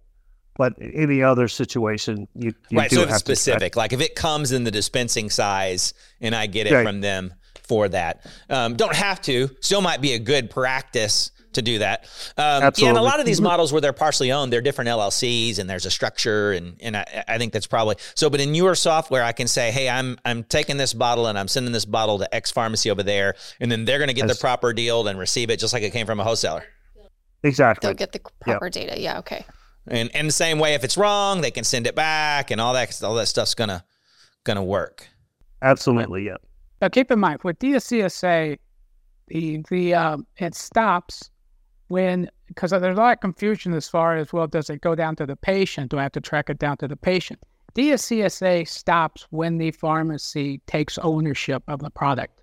[0.59, 2.91] But in any other situation, you, you right.
[2.91, 5.95] do So if have it's to specific, like if it comes in the dispensing size
[6.21, 6.85] and I get it Right.
[6.87, 9.49] from them for that, um, don't have to.
[9.63, 12.05] Still might be a good practice to do that.
[12.39, 13.45] Um, yeah, and a lot of these Mhm.
[13.45, 17.25] models where they're partially owned, they're different LLCs and there's a structure, and and I,
[17.29, 18.31] I think that's probably so.
[18.31, 21.49] But in your software, I can say, hey, I'm I'm taking this bottle and I'm
[21.49, 24.35] sending this bottle to X pharmacy over there, and then they're going to get the
[24.37, 26.65] proper deal and receive it just like it came from a wholesaler.
[27.43, 27.89] Exactly.
[27.89, 28.99] They'll get the proper data.
[29.01, 29.19] Yeah.
[29.19, 29.45] Okay.
[29.89, 32.73] And and the same way, if it's wrong, they can send it back, and all
[32.75, 33.85] that all that stuff's gonna
[34.45, 35.07] gonna work.
[35.63, 36.37] Absolutely, yeah.
[36.83, 38.59] Now keep in mind with DSCSA,
[39.29, 41.31] the the um, it stops
[41.89, 45.17] when because there's a lot of confusion as far as well, does it go down
[45.17, 45.91] to the patient?
[45.91, 47.41] Do I have to track it down to the patient?
[47.75, 52.41] DSCSA stops when the pharmacy takes ownership of the product.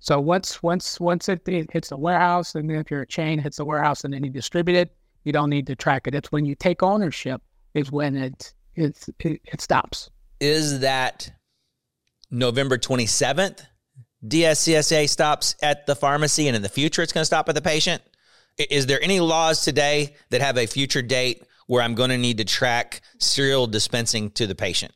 [0.00, 3.38] So once once once it, it hits the warehouse, and then if you're a chain,
[3.38, 6.14] hits the warehouse, and then you distribute it, you don't need to track it.
[6.14, 7.40] It's when you take ownership
[7.74, 10.10] is when it it it, it stops.
[10.40, 11.30] Is that
[12.30, 13.62] November twenty seventh?
[14.26, 17.62] DSCSA stops at the pharmacy, and in the future, it's going to stop at the
[17.62, 18.02] patient.
[18.58, 22.38] Is there any laws today that have a future date where I'm going to need
[22.38, 24.92] to track serial dispensing to the patient?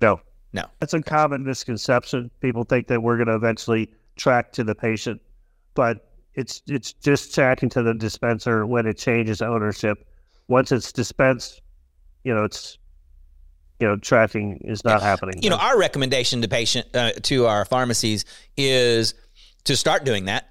[0.00, 0.20] No.
[0.52, 0.64] No.
[0.78, 2.30] That's a common misconception.
[2.40, 5.20] People think that we're going to eventually track to the patient,
[5.74, 10.06] but it's it's just tracking to the dispenser when it changes ownership.
[10.48, 11.60] Once it's dispensed,
[12.24, 12.78] you know, it's
[13.80, 15.42] you know, tracking is not happening.
[15.42, 19.14] you know, our recommendation to patient uh, to our pharmacies is
[19.64, 20.49] to start doing that.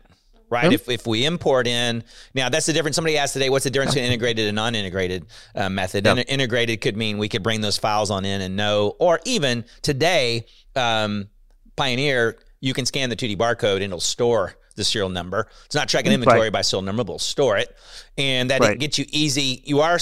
[0.49, 0.73] Right.
[0.73, 2.95] If, if we import in now, that's the difference.
[2.95, 6.05] Somebody asked today, what's the difference between integrated and non-integrated uh, method?
[6.05, 6.17] Yep.
[6.17, 9.65] And integrated could mean we could bring those files on in and know, or even
[9.81, 11.29] today, um,
[11.75, 15.47] Pioneer, you can scan the 2D barcode and it'll store the serial number.
[15.65, 16.51] It's not tracking inventory Right.
[16.51, 17.75] by serial number, but it'll store it,
[18.17, 18.79] and that Right.
[18.79, 19.61] gets you easy.
[19.65, 19.99] You are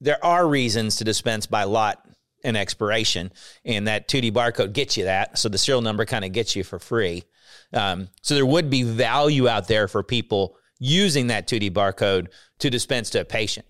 [0.00, 2.06] there are reasons to dispense by lot
[2.44, 3.32] and expiration,
[3.64, 5.38] and that 2D barcode gets you that.
[5.38, 7.24] So the serial number kind of gets you for free.
[7.72, 12.70] Um, so there would be value out there for people using that 2D barcode to
[12.70, 13.66] dispense to a patient.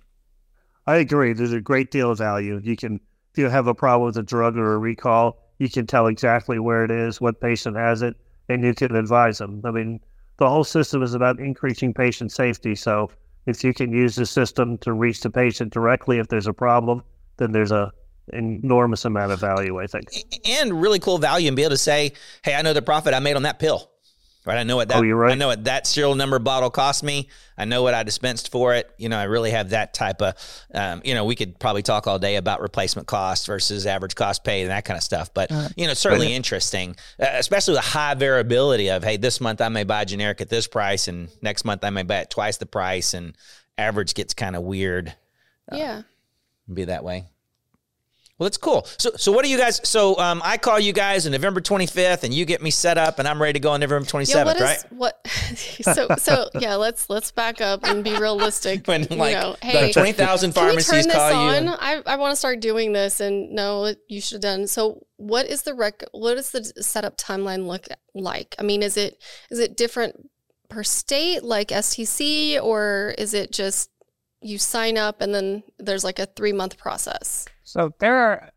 [0.86, 1.32] I agree.
[1.32, 2.60] There's a great deal of value.
[2.62, 3.00] You can,
[3.32, 6.58] if you have a problem with a drug or a recall, you can tell exactly
[6.58, 8.16] where it is, what patient has it,
[8.48, 9.62] and you can advise them.
[9.64, 10.00] I mean,
[10.38, 12.74] the whole system is about increasing patient safety.
[12.74, 13.10] So
[13.46, 17.02] if you can use the system to reach the patient directly if there's a problem,
[17.36, 17.92] then there's a
[18.32, 19.80] enormous amount of value.
[19.80, 20.08] I think.
[20.48, 23.20] and really cool value and be able to say, "Hey, I know the profit I
[23.20, 23.90] made on that pill."
[24.46, 24.98] Right, I know what that.
[24.98, 25.32] Oh, you're right.
[25.32, 27.30] I know what that serial number bottle cost me.
[27.56, 28.90] I know what I dispensed for it.
[28.98, 30.34] You know, I really have that type of.
[30.74, 34.44] Um, you know, we could probably talk all day about replacement cost versus average cost
[34.44, 35.32] paid and that kind of stuff.
[35.32, 39.62] But you know, it's certainly interesting, uh, especially with high variability of, hey, this month
[39.62, 42.58] I may buy generic at this price, and next month I may buy it twice
[42.58, 43.34] the price, and
[43.78, 45.14] average gets kind of weird.
[45.72, 46.02] yeah.
[46.70, 47.24] Be that way.
[48.44, 48.86] Well, that's cool.
[48.98, 49.80] So, so what do you guys?
[49.88, 53.18] So, um, I call you guys on November 25th, and you get me set up,
[53.18, 54.84] and I'm ready to go on November 27th, Yeah, what is right?
[54.90, 55.26] what?
[55.80, 58.86] so so yeah, let's let's back up and be realistic.
[58.94, 61.56] When you like know, hey, 20,000 can we turn pharmacies this call you.
[61.56, 61.68] on?
[61.68, 64.66] I, I want to start doing this, and no, you should have done.
[64.66, 66.02] So, what is the rec?
[66.12, 68.54] What does the setup timeline look like?
[68.58, 70.28] I mean, is it is it different
[70.68, 73.88] per state, like STC, or is it just
[74.42, 77.46] you sign up and then there's like a three month process?
[77.64, 78.50] So there are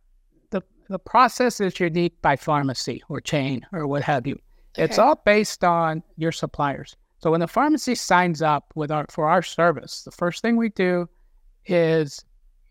[0.51, 4.39] the the process is unique by pharmacy or chain or what have you.
[4.75, 6.95] It's all based on your suppliers.
[7.19, 10.69] So when the pharmacy signs up with our for our service, the first thing we
[10.69, 11.09] do
[11.65, 12.23] is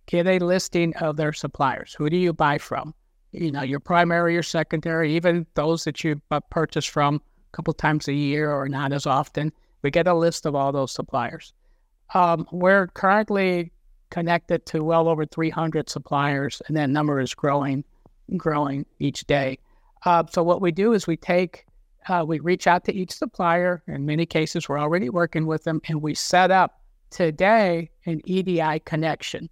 [0.06, 1.94] get a listing of their suppliers.
[1.94, 2.94] Who do you buy from?
[3.32, 6.20] You know, your primary, your secondary, even those that you
[6.50, 9.52] purchase from a couple times a year or not as often.
[9.82, 11.52] We get a list of all those suppliers.
[12.14, 13.72] Um, we're currently
[14.10, 17.84] connected to well over 300 suppliers, and that number is growing,
[18.36, 19.58] growing each day.
[20.04, 21.66] Uh, so what we do is we take,
[22.08, 23.82] uh, we reach out to each supplier.
[23.88, 28.80] In many cases, we're already working with them, and we set up today an EDI
[28.84, 29.48] connection.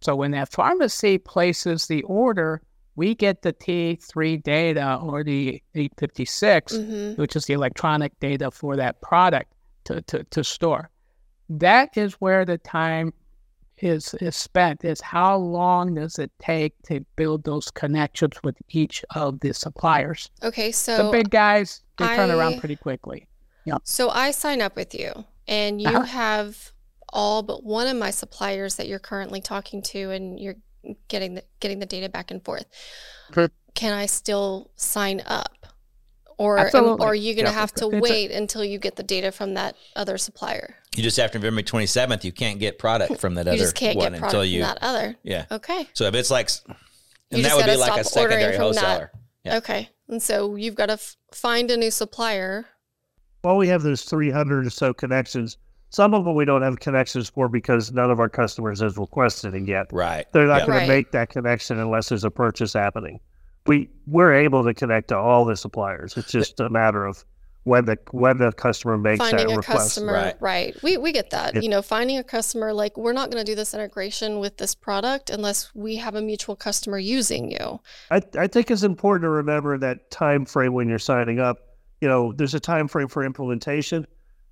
[0.00, 2.62] So when that pharmacy places the order,
[2.94, 7.20] we get the T3 data or the 856, Mm-hmm.
[7.20, 9.52] which is the electronic data for that product
[9.84, 10.90] to, to, to store.
[11.48, 13.12] That is where the time
[13.78, 19.04] is is spent is how long does it take to build those connections with each
[19.14, 20.30] of the suppliers.
[20.42, 23.28] Okay, so the big guys, they turn around pretty quickly.
[23.64, 23.78] Yeah.
[23.84, 26.02] So I sign up with you, and you Uh-huh.
[26.04, 26.72] have
[27.12, 30.56] all but one of my suppliers that you're currently talking to, and you're
[31.08, 32.66] getting the getting the data back and forth.
[33.34, 33.50] Sure.
[33.74, 35.52] Can I still sign up,
[36.38, 37.04] or am, Absolutely.
[37.04, 37.58] or are you going to Yeah.
[37.60, 40.76] have to It's a- wait until you get the data from that other supplier?
[40.94, 43.96] You just after November 27th, you can't get product from that You other just can't
[43.96, 44.62] one get product until you.
[44.62, 45.16] from that other.
[45.22, 45.44] Yeah.
[45.50, 45.88] Okay.
[45.92, 46.50] So if it's like,
[47.30, 48.80] and just that would be like a stop ordering secondary from that.
[48.84, 49.12] wholesaler.
[49.44, 49.56] Yeah.
[49.58, 49.88] Okay.
[50.08, 52.66] And so you've got to f- find a new supplier.
[53.44, 55.56] Well, we have those 300 or so connections.
[55.90, 59.54] Some of them we don't have connections for because none of our customers has requested
[59.54, 59.86] it yet.
[59.92, 60.26] Right.
[60.32, 60.66] They're not Yeah.
[60.66, 60.86] going Right.
[60.86, 63.20] to make that connection unless there's a purchase happening.
[63.66, 66.16] We we're able to connect to all the suppliers.
[66.16, 67.24] It's just a matter of
[67.64, 69.78] when the when the customer makes finding that a request.
[69.78, 70.36] customer Right.
[70.40, 70.82] right.
[70.84, 71.62] we we get that Yeah.
[71.62, 74.76] you know finding a customer like we're not going to do this integration with this
[74.76, 77.80] product unless we have a mutual customer using you
[78.12, 81.58] I, I think it's important to remember that time frame when you're signing up.
[82.00, 84.06] You know, there's a time frame for implementation,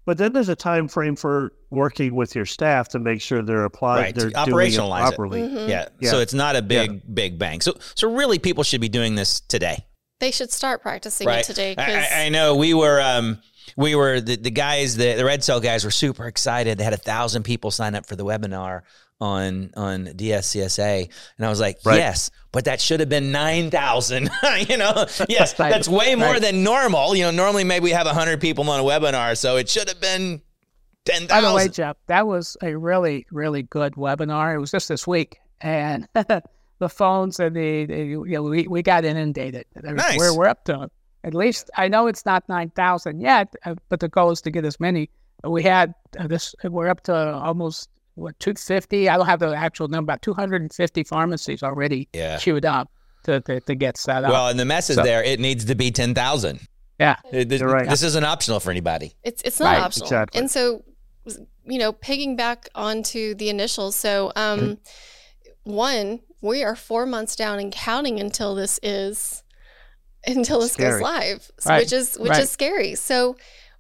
[0.07, 3.65] but then there's a time frame for working with your staff to make sure they're
[3.65, 5.17] applied, Right, they're to doing it operationalize it.
[5.17, 5.41] properly.
[5.43, 5.69] Mhm.
[5.69, 5.89] Yeah.
[6.01, 6.11] Yeah.
[6.11, 7.61] So it's not a big, big bang.
[7.61, 9.87] So, so really, people should be doing this today.
[10.21, 13.41] they should start practicing right it today I, because I- I know we were um
[13.77, 16.97] we were the, the guys the, the RedSail guys were super excited they had a
[17.13, 18.83] thousand people sign up for the webinar
[19.21, 21.97] on on dscsa and i was like Right.
[21.99, 24.29] yes but that should have been 9000
[24.69, 25.71] you know yes Right.
[25.71, 26.43] that's way more Right.
[26.43, 29.69] than normal you know normally maybe we have 100 people on a webinar so it
[29.69, 30.43] should have been
[31.05, 34.55] 10000 By the way, Jeff, that was a really, really good webinar.
[34.55, 38.83] It was just this week, and the phones and the, the you know, we, we
[38.83, 39.67] got inundated.
[39.83, 40.17] Nice.
[40.19, 40.89] We're, we're up to
[41.23, 44.51] at least I know it's not nine thousand yet, uh, but the goal is to
[44.51, 45.11] get as many.
[45.47, 46.55] We had uh, this.
[46.65, 49.09] We're up to almost what two fifty.
[49.09, 50.11] I don't have the actual number.
[50.13, 52.39] About two hundred and fifty pharmacies already Yeah.
[52.39, 52.91] queued up
[53.25, 54.31] to, to, to get set up.
[54.31, 56.61] well and the message So- there it needs to be 10000
[57.01, 57.17] yeah.
[57.33, 57.89] It- this, right.
[57.89, 60.39] this isn't optional for anybody it's it's not Right, optional exactly.
[60.41, 60.85] and so
[61.65, 64.77] you know pigging back onto the initials so um
[65.65, 69.43] one we are four months down and counting until this is
[70.27, 70.93] until this Scary.
[70.93, 72.43] goes live Right, which is which right.
[72.43, 73.37] is scary so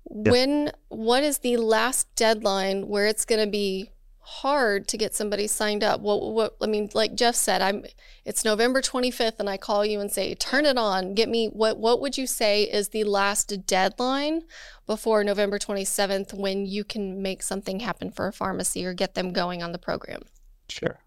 [0.06, 3.90] when what is the last deadline where it's going to be
[4.26, 6.00] hard to get somebody signed up.
[6.00, 7.84] What what i mean like jeff said i'm
[8.24, 11.14] it's november 25th and i call you and say turn it on.
[11.14, 14.42] Get me what what would you say is the last deadline
[14.86, 19.32] before november 27th when you can make something happen for a pharmacy or get them
[19.32, 20.22] going on the program?
[20.68, 20.98] Sure,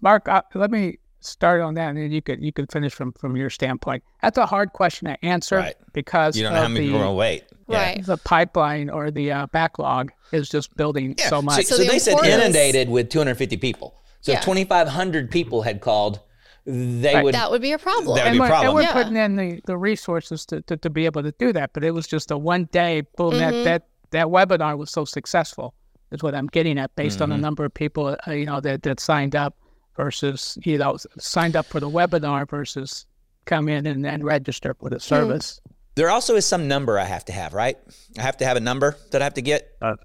[0.00, 0.26] Mark.
[0.54, 3.50] Let me start on that, and then you could you could finish from from your
[3.50, 4.02] standpoint.
[4.20, 5.74] That's a hard question to answer Right.
[5.92, 7.78] because you don't know how many the, people are going to wait Yeah.
[7.82, 11.28] right the pipeline or the uh, backlog is just building Yeah.
[11.28, 11.64] so much.
[11.66, 13.94] So, So the they said inundated with 250 people.
[14.20, 14.40] So Yeah.
[14.40, 16.20] 2,500 people had called,
[16.64, 17.24] they Right.
[17.24, 17.34] would.
[17.34, 18.66] that would be a problem That would and be a we're, problem.
[18.68, 18.92] and we're Yeah.
[18.92, 21.72] putting in the, the resources to, to, to be able to do that.
[21.72, 23.32] But it was just a one day boom.
[23.34, 23.38] Mhm.
[23.38, 25.74] That that that webinar was so successful.
[26.12, 27.40] Is what I'm getting at based on the Mhm.
[27.40, 29.54] number of people uh, you know that that signed up
[29.96, 33.06] versus you know signed up for the webinar versus
[33.44, 35.60] come in and, and register for the service.
[35.96, 37.76] there also is some number I have to have, right?
[38.18, 39.96] I have to have a number that I have to get, A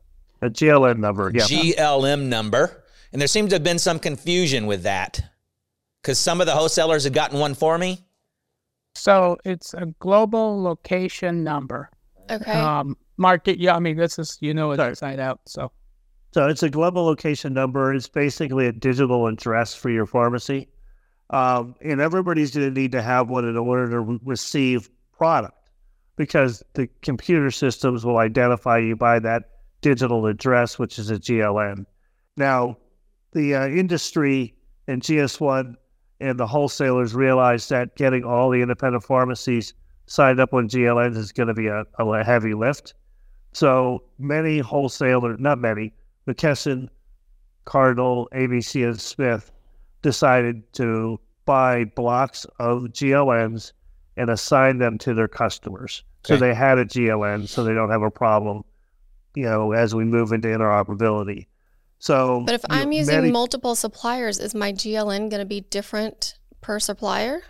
[0.42, 1.44] GLN number, yeah.
[1.44, 2.84] GLN number.
[3.12, 5.22] And there seems to have been some confusion with that
[6.02, 8.04] Because some of the wholesalers had gotten one for me.
[8.96, 11.90] So it's a global location number.
[12.30, 12.52] Okay.
[12.52, 13.60] Um, market.
[13.60, 14.90] Yeah, I mean this is you know it Sorry.
[14.90, 15.40] inside out.
[15.46, 15.72] So
[16.32, 17.94] So it's a global location number.
[17.94, 20.68] It's basically a digital address for your pharmacy.
[21.30, 25.58] Um, and everybody's going to need to have one in order to re- receive product
[26.16, 29.50] because the computer systems will identify you by that
[29.82, 31.86] digital address, which is a GLN.
[32.38, 32.78] Now,
[33.34, 34.54] the uh, industry
[34.88, 35.76] and GS1
[36.20, 39.74] and the wholesalers realize that getting all the independent pharmacies
[40.08, 42.94] signed up on GLNs is going to be a, a heavy lift.
[43.54, 45.94] So many wholesalers, not many,
[46.28, 46.90] McKesson,
[47.66, 49.52] Cardinal, ABC, and Smith
[50.02, 53.72] decided to buy blocks of GLNs
[54.18, 56.04] and assign them to their customers.
[56.26, 58.66] So they had a GLN, so they don't have a problem,
[59.36, 61.46] you know, as we move into interoperability.
[62.00, 66.38] So, but if I'm using many- multiple suppliers, is my GLN going to be different
[66.62, 67.42] per supplier?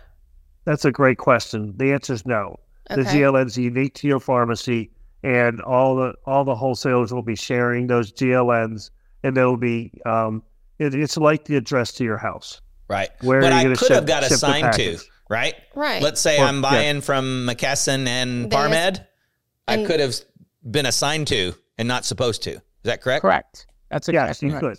[0.64, 1.72] that's a great question.
[1.78, 2.60] The answer is no.
[2.90, 3.20] The Okay.
[3.22, 4.90] GLN is unique to your pharmacy,
[5.22, 8.90] and all the all the wholesalers will be sharing those GLNs,
[9.22, 10.42] and they'll be um,
[10.78, 12.60] it, it's like the address to your house.
[12.88, 13.10] Right.
[13.20, 15.54] Where but are you I could ship- have got assigned to, right?
[15.74, 16.00] right.
[16.02, 16.70] Let's say Or- I'm yeah.
[16.70, 19.04] buying from McKesson and They Parmed.
[19.66, 20.14] I could have
[20.70, 22.52] been assigned to and not supposed to.
[22.52, 23.20] Is that correct?
[23.22, 23.66] correct.
[23.90, 24.60] That's Yes, exactly you right.
[24.60, 24.78] could.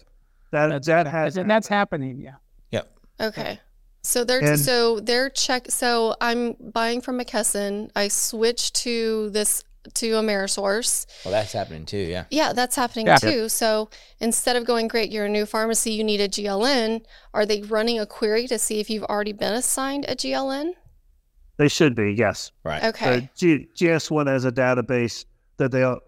[0.51, 2.19] That That's- that has And that's happening.
[2.19, 2.35] Yeah.
[2.71, 2.91] Yep.
[3.21, 3.59] Okay.
[4.01, 5.67] So they're And- so they're check.
[5.69, 7.91] So I'm buying from McKesson.
[7.95, 9.63] I switch to this
[9.95, 11.05] to Amerisource.
[11.25, 11.97] Well, that's happening too.
[11.97, 12.25] Yeah.
[12.29, 13.17] Yeah, that's happening Yeah.
[13.17, 13.49] too.
[13.49, 17.01] So instead of going, great, you're a new pharmacy, you need a GLN.
[17.33, 20.73] Are they running a query to see if you've already been assigned a GLN?
[21.57, 22.51] they should be yes.
[22.63, 22.81] Right.
[22.85, 23.29] Okay.
[23.37, 25.25] The G, GS1 has a database
[25.57, 25.99] that they all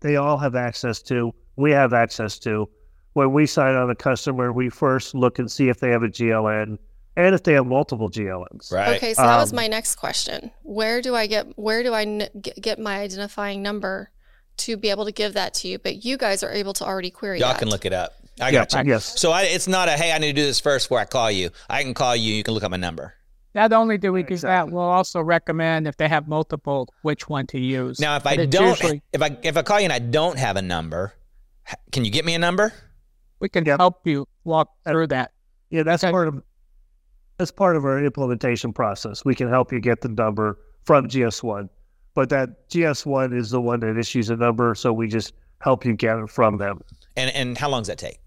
[0.00, 1.32] they all have access to.
[1.56, 2.68] We have access to.
[3.14, 6.08] When we sign on a customer, we first look and see if they have a
[6.08, 6.76] GLN
[7.16, 8.72] and if they have multiple GLNs.
[8.72, 8.96] Right.
[8.96, 10.50] Okay, so that was Um, my next question.
[10.62, 14.10] Where do I get where do I n- get, get my identifying number
[14.58, 15.78] to be able to give that to you?
[15.78, 17.58] But you guys are able to already query Y'all that.
[17.58, 18.12] can look it up.
[18.40, 18.92] I Yeah, got you.
[18.92, 19.20] Yes.
[19.20, 21.30] So I, it's not a hey, I need to do this first before I call
[21.30, 21.50] you.
[21.68, 22.34] I can call you.
[22.34, 23.14] You can look up my number.
[23.52, 27.48] Not only do we do that, we'll also recommend if they have multiple, which one
[27.48, 27.98] to use.
[27.98, 29.98] Now, if I But it's don't, usually- if I if I call you and I
[29.98, 31.14] don't have a number,
[31.90, 32.72] can you get me a number?
[33.40, 33.78] we can Yep.
[33.80, 35.32] help you walk through that.
[35.70, 36.10] Yeah, that's Okay.
[36.12, 36.42] part of
[37.40, 39.24] that's part of our implementation process.
[39.24, 41.70] We can help you get the number from GS1,
[42.14, 45.94] but that GS1 is the one that issues a number, so we just help you
[45.94, 46.82] get it from them.
[47.16, 48.18] And and how long does that take?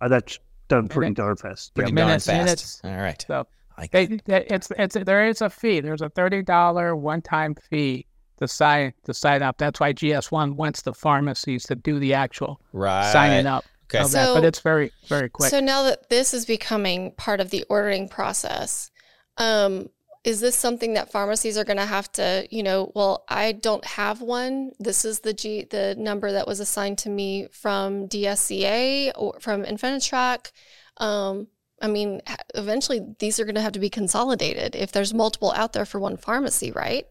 [0.00, 1.16] Uh, that's done pretty Minute.
[1.18, 1.74] darn fast.
[1.74, 1.96] Pretty Yep.
[1.96, 2.38] darn Minutes, fast.
[2.38, 2.80] minutes.
[2.84, 3.22] All right.
[3.26, 5.80] So like they, they, it's it's there is a fee.
[5.80, 8.06] There's a thirty dollar one time fee
[8.38, 9.58] to sign to sign up.
[9.58, 13.12] That's why GS one wants the pharmacies to do the actual right.
[13.12, 13.64] signing up.
[13.94, 14.04] Okay.
[14.04, 14.26] of that.
[14.26, 15.50] So- but it's very very quick.
[15.50, 18.90] So now that this is becoming part of the ordering process,
[19.36, 19.90] um,
[20.22, 23.84] is this something that pharmacies are going to have to, you know, well, I don't
[23.86, 24.72] have one.
[24.78, 29.64] This is the G, the number that was assigned to me from DSCA or from
[29.64, 30.52] InfiniTrak.
[30.98, 31.48] Um,
[31.80, 32.20] I mean,
[32.54, 35.98] eventually these are going to have to be consolidated if there's multiple out there for
[35.98, 37.06] one pharmacy, right?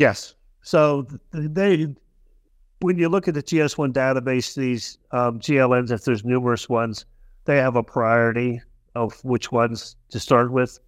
[0.00, 0.34] Yes.
[0.62, 1.94] So they,
[2.82, 7.04] when you look at the GS1 database, these um, GLNs, if there's numerous ones,
[7.44, 8.60] they have a priority
[8.94, 10.78] of which ones to start with.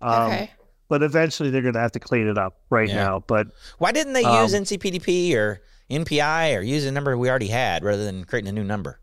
[0.00, 0.50] Um, okay.
[0.88, 2.94] But eventually, they're going to have to clean it up right Yeah.
[2.94, 3.24] now.
[3.26, 7.48] But Why didn't they Um, use NCPDP or NPI or use a number we already
[7.48, 9.00] had rather than creating a new number?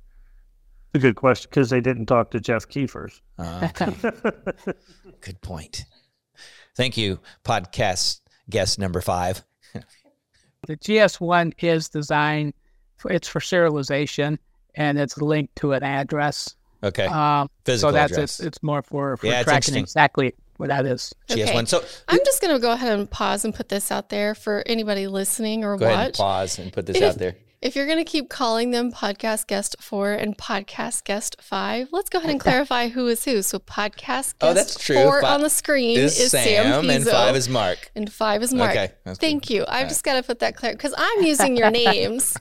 [0.94, 3.20] it's a good question because they didn't talk to Jeff Kiefers.
[3.38, 4.12] Uh, okay.
[5.22, 5.84] Good point.
[6.76, 9.44] Thank you, podcast guest number five.
[10.66, 12.54] The GS one is designed.
[12.98, 14.38] For, it's for serialization
[14.76, 16.56] and it's linked to an address.
[16.84, 17.06] Okay.
[17.08, 18.40] Um, Physical so that's address.
[18.40, 21.14] it's, it's more for, for Yeah, it's tracking exactly what that is.
[21.30, 21.44] GS1.
[21.50, 21.66] Okay.
[21.66, 24.64] So I'm just going to go ahead and pause and put this out there for
[24.66, 26.18] anybody listening or go ahead and watch.
[26.18, 27.36] pause and put this If- out there.
[27.62, 32.10] If you're going to keep calling them podcast guest four and podcast guest five, let's
[32.10, 33.42] go ahead and clarify who is who.
[33.42, 34.96] So podcast guest Oh, that's true.
[34.98, 37.90] four Fi- on the screen Is is, Sam, Sam, and five is Mark.
[37.96, 38.72] and five is Mark.
[38.72, 38.92] Okay.
[39.06, 39.18] good.
[39.18, 39.64] Thank you.
[39.64, 39.90] I've Alright.
[39.90, 42.38] just got to put that clear because I'm using your names.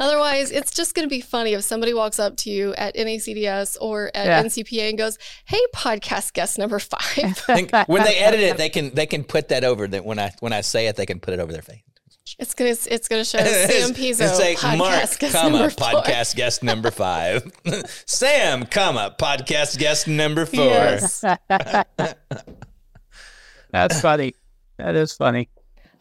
[0.00, 3.76] Otherwise, it's just going to be funny if somebody walks up to you at NACDS
[3.80, 4.42] or at Yeah.
[4.42, 7.38] NCPA and goes, "Hey, podcast guest number five.
[7.86, 10.52] when they edit it, they can they can put that over that when I when
[10.52, 11.78] I say it, they can put it over their face.
[12.38, 15.86] It's gonna it's gonna show Sam Pizzo It's like podcast Mark, guest comma, number four.
[15.88, 17.52] podcast guest number five.
[18.06, 20.64] Sam, comma, podcast guest number four.
[20.64, 21.20] Yes.
[23.70, 24.34] That's funny.
[24.78, 25.48] That is funny.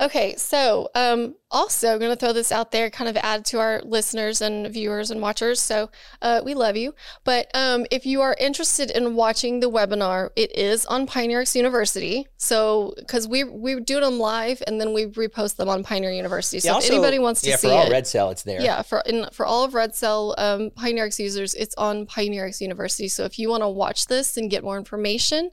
[0.03, 3.81] Okay, so um, also going to throw this out there, kind of add to our
[3.85, 5.61] listeners and viewers and watchers.
[5.61, 5.89] So
[6.21, 6.93] uh, we love you,
[7.23, 12.27] but um, if you are interested in watching the webinar, it is on PioneerRx University.
[12.35, 16.59] So because we we do them live and then we repost them on Pioneer University.
[16.59, 18.59] So Yeah, if anybody wants to yeah, see for all it, Red Cell, it's there.
[18.59, 23.07] yeah, for in, for all of RedSail um, PioneerRx users, it's on PioneerRx University.
[23.07, 25.51] So if you want to watch this and get more information,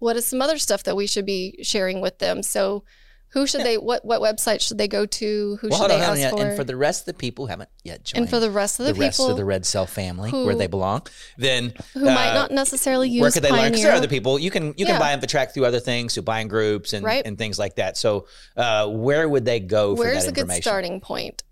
[0.00, 2.42] what is some other stuff that we should be sharing with them?
[2.42, 2.84] So
[3.30, 3.76] who should they?
[3.76, 5.58] What what website should they go to?
[5.60, 6.16] Who Well, should on, they hold on.
[6.16, 6.42] ask yeah, for?
[6.46, 8.80] And for the rest of the people who haven't yet joined, And for the rest
[8.80, 11.02] of the, the rest of the RedSail family, who- where they belong,
[11.36, 13.70] then who might uh, not necessarily use where could they learn?
[13.70, 14.98] Because there are other people you can you can Yeah.
[14.98, 17.26] buy InfiniTrak through other things, through buying groups and Right.
[17.26, 17.96] and things like that.
[17.96, 21.42] So, uh, where would they go for Where's that a good starting point?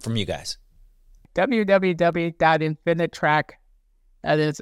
[0.00, 0.56] from you guys?
[1.34, 3.42] www.infinitrak.
[4.22, 4.60] That is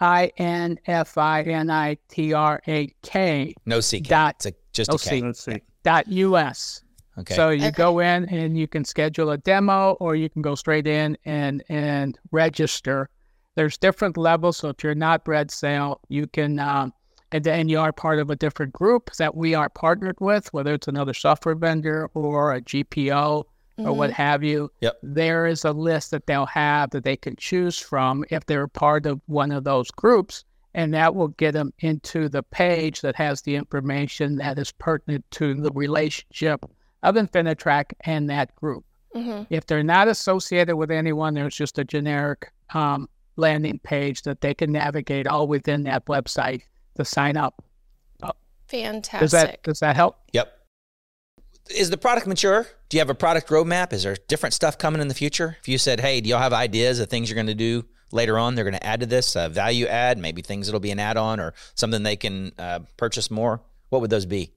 [0.00, 4.02] I N F I N I T R A K No CK.
[4.02, 5.32] Dot- It's a, just no a K.
[5.32, 5.62] C.
[5.86, 6.82] Let's dot US.
[7.18, 7.34] Okay.
[7.34, 7.70] So you Okay.
[7.70, 11.62] go in and you can schedule a demo or you can go straight in and
[11.68, 13.08] and register.
[13.54, 14.58] There's different levels.
[14.58, 16.92] So if you're not RedSail, you can um,
[17.32, 20.74] and then you are part of a different group that we are partnered with, whether
[20.74, 23.44] it's another software vendor or a GPO
[23.78, 24.70] or what have you.
[24.80, 24.98] Yep.
[25.02, 29.06] There is a list that they'll have that they can choose from if they're part
[29.06, 30.44] of one of those groups.
[30.76, 35.24] And that will get them into the page that has the information that is pertinent
[35.32, 36.64] to the relationship
[37.02, 38.84] of InfiniTrak and that group.
[39.12, 44.40] hmm If they're not associated with anyone, there's just a generic um, landing page that
[44.40, 46.62] they can navigate all within that website
[46.96, 47.64] to sign up.
[48.68, 49.20] Fantastic.
[49.20, 50.18] Does that does that help?
[50.32, 50.52] Yep.
[51.70, 52.66] Is the product mature?
[52.88, 53.92] Do you have a product roadmap?
[53.92, 55.56] Is there different stuff coming in the future?
[55.60, 58.38] If you said, "Hey, do y'all have ideas of things you're going to do later
[58.38, 58.54] on?
[58.54, 61.40] They're going to add to this uh, value add, maybe things that'll be an add-on
[61.40, 64.50] or something they can uh, purchase more." What would those be?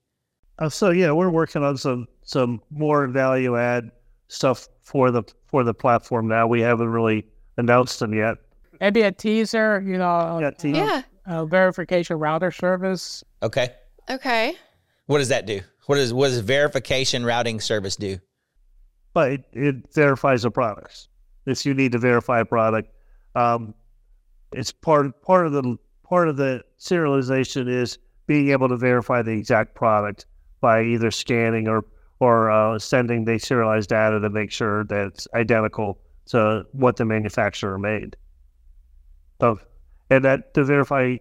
[0.57, 3.91] Uh, so yeah, we're working on some some more value add
[4.27, 6.47] stuff for the for the platform now.
[6.47, 7.25] We haven't really
[7.57, 8.37] announced them yet.
[8.81, 10.75] Maybe a teaser, you know, Yeah, team.
[10.75, 11.01] yeah.
[11.25, 13.23] a verification router service.
[13.43, 13.69] Okay.
[14.09, 14.55] Okay.
[15.07, 15.61] What does that do?
[15.85, 18.19] What does what does verification routing service do?
[19.11, 21.07] but it, it verifies the products.
[21.47, 22.89] If you need to verify a product,
[23.35, 23.73] um,
[24.51, 29.31] it's part part of the part of the serialization is being able to verify the
[29.31, 30.25] exact product
[30.61, 31.85] by either scanning or
[32.19, 37.05] or uh, sending the serialized data to make sure that it's identical to what the
[37.05, 38.15] manufacturer made.
[39.39, 39.59] So,
[40.09, 41.17] and that to verify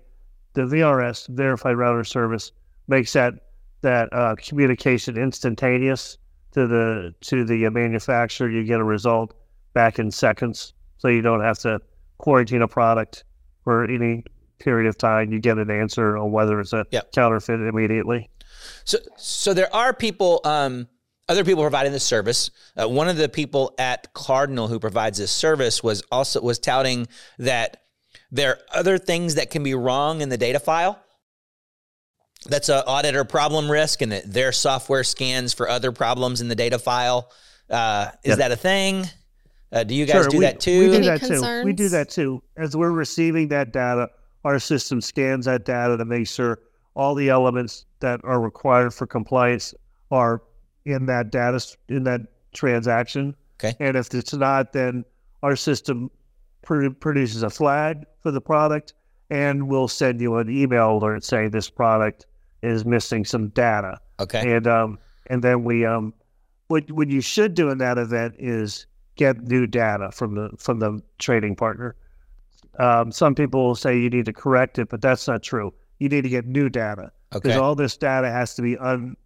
[0.54, 2.52] the VRS Verified Router Service
[2.88, 3.34] makes that
[3.82, 6.18] that uh, communication instantaneous
[6.52, 8.50] to the to the manufacturer.
[8.50, 9.34] You get a result
[9.72, 11.80] back in seconds, so you don't have to
[12.18, 13.24] quarantine a product
[13.64, 14.24] for any
[14.58, 15.32] period of time.
[15.32, 17.12] You get an answer on whether it's a Yep.
[17.12, 18.28] counterfeit immediately.
[18.84, 20.88] So, so there are people, um,
[21.28, 22.50] other people providing this service.
[22.76, 27.06] Uh, one of the people at Cardinal who provides this service was also was touting
[27.38, 27.82] that
[28.30, 30.98] there are other things that can be wrong in the data file.
[32.46, 36.54] That's a auditor problem risk, and that their software scans for other problems in the
[36.54, 37.30] data file.
[37.68, 39.04] Uh, is that a thing?
[39.72, 40.80] Uh, do you guys do we, that too?
[40.80, 41.64] We do Any that too.
[41.64, 42.42] We do that too.
[42.56, 44.08] As we're receiving that data,
[44.44, 46.58] our system scans that data to make sure
[46.94, 49.74] all the elements that are required for compliance
[50.10, 50.42] are
[50.84, 52.22] in that data in that
[52.54, 53.36] transaction.
[53.62, 53.74] Okay.
[53.78, 55.04] And if it's not, then
[55.42, 56.10] our system
[56.62, 58.94] pr- produces a flag for the product,
[59.30, 62.26] and we'll send you an email alert saying this product
[62.62, 64.52] is missing some data okay.
[64.52, 64.98] and um
[65.28, 66.12] and then we um
[66.68, 68.86] what what you should do in that event is
[69.18, 71.94] get new data from the from the trading partner.
[72.78, 75.74] Um, some people will say you need to correct it, but that's not true.
[75.98, 77.58] You need to get new data because Okay.
[77.58, 79.16] all this data has to be un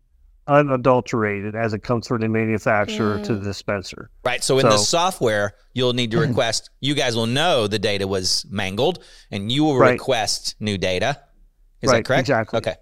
[0.48, 4.10] unadulterated as it comes from the manufacturer to the dispenser.
[4.24, 4.42] Right.
[4.42, 6.70] So in the software, you'll need to request.
[6.80, 9.92] you guys will know the data was mangled, and you will Right.
[9.92, 11.20] request new data.
[11.80, 12.20] Is Right, that correct?
[12.20, 12.58] exactly.
[12.58, 12.74] Okay.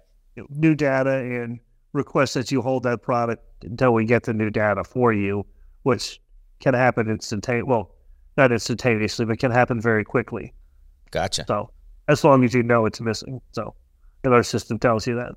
[0.49, 1.59] New data and
[1.93, 5.45] request that you hold that product until we get the new data for you,
[5.83, 6.19] which
[6.61, 7.69] can happen instantaneously.
[7.69, 7.91] Well,
[8.37, 10.53] not instantaneously, but can happen very quickly.
[11.11, 11.43] Gotcha.
[11.47, 11.71] So
[12.07, 13.41] as long as you know it's missing.
[13.51, 13.75] So
[14.23, 15.35] and our system tells you that.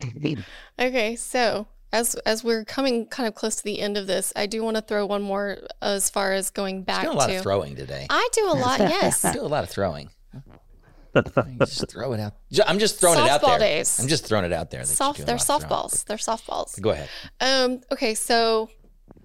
[0.80, 4.46] Okay, so as as we're coming kind of close to the end of this, I
[4.46, 7.36] do want to throw one more as far as going back Doing a lot to.
[7.36, 8.06] of throwing today.
[8.08, 9.24] I do a lot, yes.
[9.24, 10.10] I do a lot of throwing.
[11.58, 12.34] Just throw it out.
[12.66, 13.78] I'm just throwing it out Softball there.
[13.78, 13.98] days.
[13.98, 14.84] I'm just throwing it out there.
[14.84, 15.62] Soft, they're lot of throwing.
[15.62, 16.04] softballs.
[16.04, 16.80] They're softballs.
[16.80, 17.08] Go ahead.
[17.40, 18.68] Um, okay, so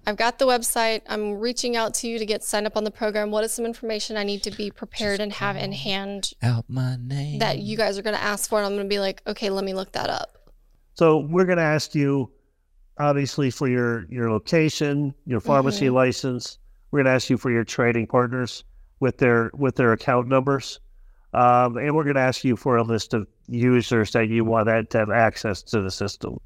[0.06, 1.02] I've got the website.
[1.08, 3.30] I'm reaching out to you to get signed up on the program.
[3.30, 6.96] What is some information I need to be prepared and have in hand Out my
[7.00, 7.38] name.
[7.38, 8.58] that you guys are going to ask for?
[8.58, 10.50] And I'm going to be like, okay, let me look that up.
[10.94, 12.30] So we're going to ask you
[12.98, 15.94] obviously for your your location, your pharmacy Mhm.
[15.94, 16.58] license.
[16.90, 18.62] We're going to ask you for your trading partners
[19.00, 20.78] with their with their account numbers,
[21.32, 24.66] um, and we're going to ask you for a list of users that you want
[24.66, 26.38] that to have access to the system.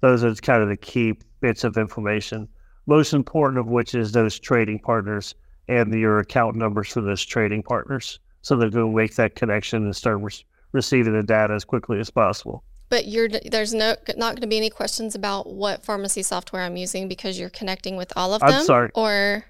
[0.00, 2.48] Those are kind of the key bits of information.
[2.86, 5.34] Most important of which is those trading partners
[5.68, 9.84] and your account numbers for those trading partners, so they're going to make that connection
[9.84, 10.32] and start re-
[10.72, 12.64] receiving the data as quickly as possible.
[12.88, 16.76] But you're there's no not going to be any questions about what pharmacy software I'm
[16.76, 18.64] using because you're connecting with all of I'm them.
[18.64, 18.90] sorry.
[18.94, 19.44] Or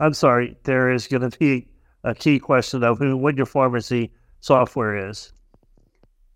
[0.00, 1.68] I'm sorry, there is going to be
[2.02, 4.10] a key question of who, what your pharmacy
[4.40, 5.32] software is.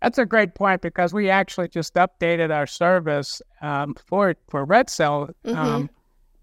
[0.01, 5.33] That's a great point because we actually just updated our service um, for for RedSail
[5.53, 5.89] um,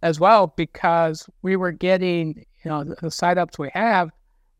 [0.04, 4.10] as well because we were getting you know the, the site ups we have.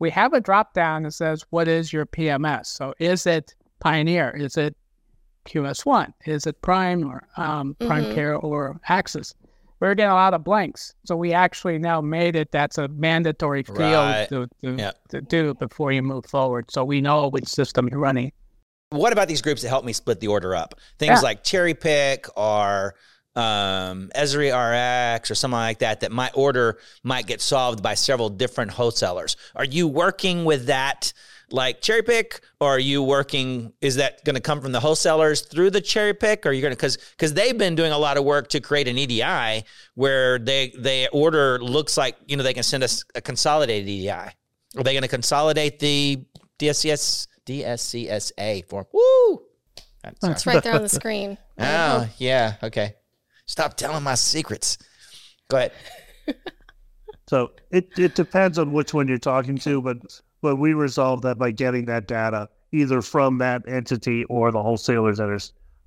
[0.00, 2.66] We have a drop down that says what is your PMS.
[2.66, 4.30] So is it Pioneer?
[4.30, 4.74] Is it
[5.46, 6.12] QS One?
[6.26, 8.14] Is it Prime or um, Prime Mhm.
[8.14, 9.34] Care or Access?
[9.80, 13.62] We're getting a lot of blanks, so we actually now made it that's a mandatory
[13.64, 14.28] field Right.
[14.30, 14.92] to, to, Yeah.
[15.10, 18.32] to do before you move forward, so we know which system you're running.
[18.90, 20.74] What about these groups that help me split the order up?
[20.98, 21.20] Things Yeah.
[21.20, 22.94] like Cherry Pick or
[23.36, 28.70] um, EzriRx or something like that, that my order might get solved by several different
[28.70, 29.36] wholesalers.
[29.56, 31.12] Are you working with that
[31.50, 35.42] like Cherry Pick or are you working, is that going to come from the wholesalers
[35.42, 36.46] through the Cherry Pick?
[36.46, 38.60] Or are you going to, because because they've been doing a lot of work to
[38.60, 39.64] create an EDI
[39.94, 44.08] where they, they order looks like, you know, they can send us a consolidated EDI.
[44.10, 46.24] Are they going to consolidate the
[46.58, 48.86] DSCS, DSCSA form?
[48.92, 49.42] Woo!
[50.02, 51.38] That's it's right there on the screen.
[51.58, 52.56] Oh, yeah.
[52.62, 52.94] Okay.
[53.46, 54.78] Stop telling my secrets.
[55.48, 55.72] Go ahead.
[57.26, 59.96] So it, it depends on which one you're talking to, but
[60.42, 65.16] but we resolve that by getting that data either from that entity or the wholesalers
[65.16, 65.38] that are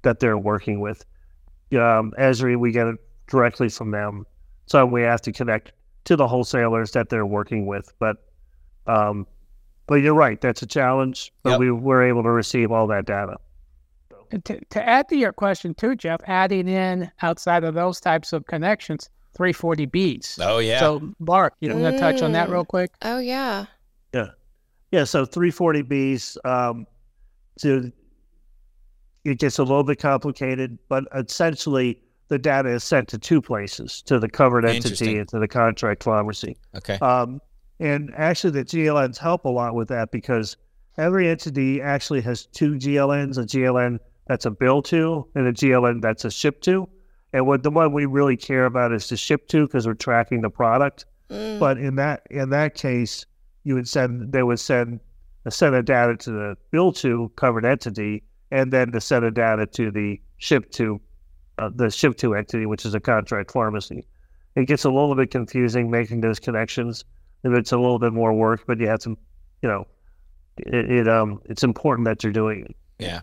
[0.01, 1.05] that they're working with.
[1.73, 2.95] Um, Ezri, we get it
[3.27, 4.25] directly from them.
[4.65, 5.73] So we have to connect
[6.05, 7.93] to the wholesalers that they're working with.
[7.99, 8.17] But
[8.87, 9.27] um,
[9.85, 11.31] but you're right, that's a challenge.
[11.43, 11.59] But Yep.
[11.59, 13.37] we were able to receive all that data.
[14.31, 18.33] And To, to add to your question too, Jeff, adding in outside of those types
[18.33, 20.39] of connections, 340Bs.
[20.41, 20.79] Oh, yeah.
[20.79, 22.53] So, Mark, you want to touch on that Mm.
[22.53, 22.91] real quick?
[23.03, 23.65] Oh yeah.
[24.13, 24.27] Yeah,
[24.91, 25.03] Yeah.
[25.03, 26.87] so 340Bs, um,
[27.59, 27.91] to,
[29.25, 34.01] it gets a little bit complicated, but essentially the data is sent to two places,
[34.03, 36.57] to the covered entity and to the contract pharmacy.
[36.75, 36.97] okay.
[36.99, 37.41] Um,
[37.79, 40.57] and actually the GLNs help a lot with that because
[40.97, 46.01] every entity actually has two GLNs, a GLN that's a bill to and a GLN
[46.01, 46.87] that's a ship to.
[47.33, 50.41] And what the one we really care about is the ship to because we're tracking
[50.41, 51.05] the product.
[51.29, 51.59] Mm.
[51.59, 53.25] But in that in that case,
[53.63, 54.99] you would send they would send
[55.45, 59.33] a set of data to the bill to covered entity, and then the set of
[59.33, 61.01] data to the ship to
[61.57, 64.05] uh, the ship to entity, which is a contract pharmacy.
[64.55, 67.03] It gets a little bit confusing making those connections,
[67.43, 68.63] and it's a little bit more work.
[68.65, 69.17] But you have to,
[69.61, 69.85] you know,
[70.57, 72.75] it, it um it's important that you're doing it.
[72.99, 73.21] Yeah.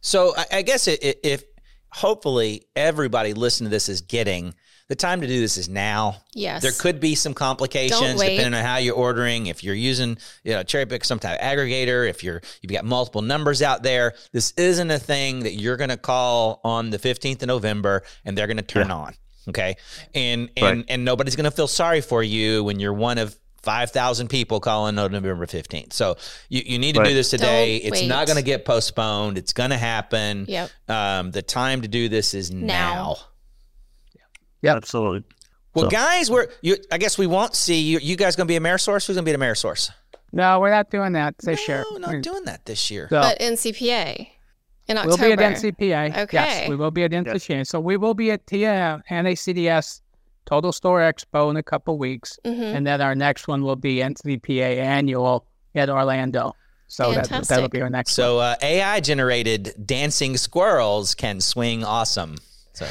[0.00, 1.44] So I, I guess it, it, if
[1.90, 4.54] hopefully everybody listening to this is getting
[4.88, 6.16] the time to do this is now.
[6.34, 6.62] yes.
[6.62, 9.46] There could be some complications depending on how you're ordering.
[9.46, 12.84] If you're using, you know, cherry pick some type of aggregator, if you're you've got
[12.84, 16.98] multiple numbers out there, this isn't a thing that you're going to call on the
[16.98, 19.14] 15th of November and they're going to turn on.
[19.48, 19.76] Okay,
[20.14, 20.84] and and Right.
[20.88, 23.36] and nobody's going to feel sorry for you when you're one of.
[23.62, 25.92] 5,000 people calling on November 15th.
[25.92, 26.16] So
[26.48, 27.80] you, you need to do this today.
[27.80, 29.36] Don't it's not going to get postponed.
[29.36, 30.46] It's going to happen.
[30.48, 30.70] Yep.
[30.88, 32.66] Um, the time to do this is now.
[32.66, 33.16] Now.
[34.62, 34.76] Yep.
[34.76, 35.24] Absolutely.
[35.74, 36.76] Well, So- guys, we're you.
[36.90, 37.98] I guess we won't see you.
[38.00, 39.06] You guys going to be Amerisource?
[39.06, 39.90] Who's going to be the mayor source?
[40.32, 41.84] No, we're not doing that this year.
[41.92, 43.08] No, not doing that this year.
[43.10, 44.28] So, But NCPA
[44.88, 45.16] in October.
[45.28, 46.16] we'll be at NCPA.
[46.18, 46.36] Okay.
[46.36, 47.66] Yes, we will be at NCPA.
[47.66, 50.00] So we will be at TM NACDS
[50.50, 52.38] Total Store Expo in a couple weeks.
[52.44, 55.46] hmm And then our next one will be NCPA Annual
[55.76, 56.56] at Orlando.
[56.88, 58.24] So that, that'll be our next one.
[58.24, 62.38] So uh, AI generated dancing squirrels can swing awesome.
[62.72, 62.86] So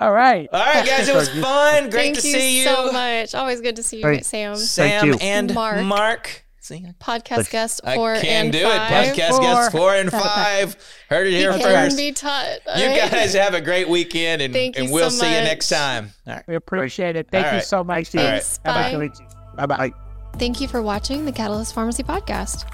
[0.00, 0.48] All right.
[0.52, 1.90] all right, guys, it was fun.
[1.90, 3.34] Great Thank to you see you, so much.
[3.34, 4.24] Always good to see you, Great.
[4.24, 4.56] Sam.
[4.56, 5.18] Sam you.
[5.20, 5.84] and Mark.
[5.84, 6.44] Mark.
[6.62, 8.72] See, Podcast guest I four can and do five.
[9.08, 9.16] it.
[9.16, 9.40] Podcast Four.
[9.40, 10.76] guests four and five.
[11.08, 11.96] Heard it He here can first.
[11.96, 12.58] be taught.
[12.76, 13.10] You all right?
[13.10, 16.10] guys have a great weekend, and, Thank and you we'll so see you next time.
[16.26, 16.44] All right.
[16.46, 17.28] We appreciate it.
[17.30, 17.64] Thank All you right.
[17.66, 18.08] so much.
[18.08, 18.58] Thanks, Thanks.
[18.58, 19.08] Bye.
[19.56, 19.66] Bye.
[19.66, 19.92] Bye bye.
[20.38, 22.66] Thank you for watching the Catalyst Pharmacy Podcast.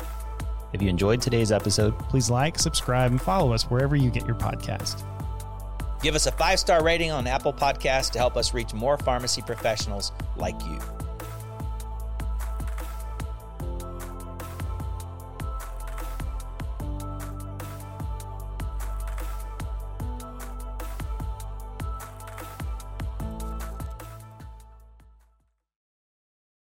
[0.73, 4.35] If you enjoyed today's episode, please like, subscribe, and follow us wherever you get your
[4.37, 5.05] podcast.
[6.03, 9.43] Give us a five star rating on Apple Podcasts to help us reach more pharmacy
[9.43, 10.79] professionals like you.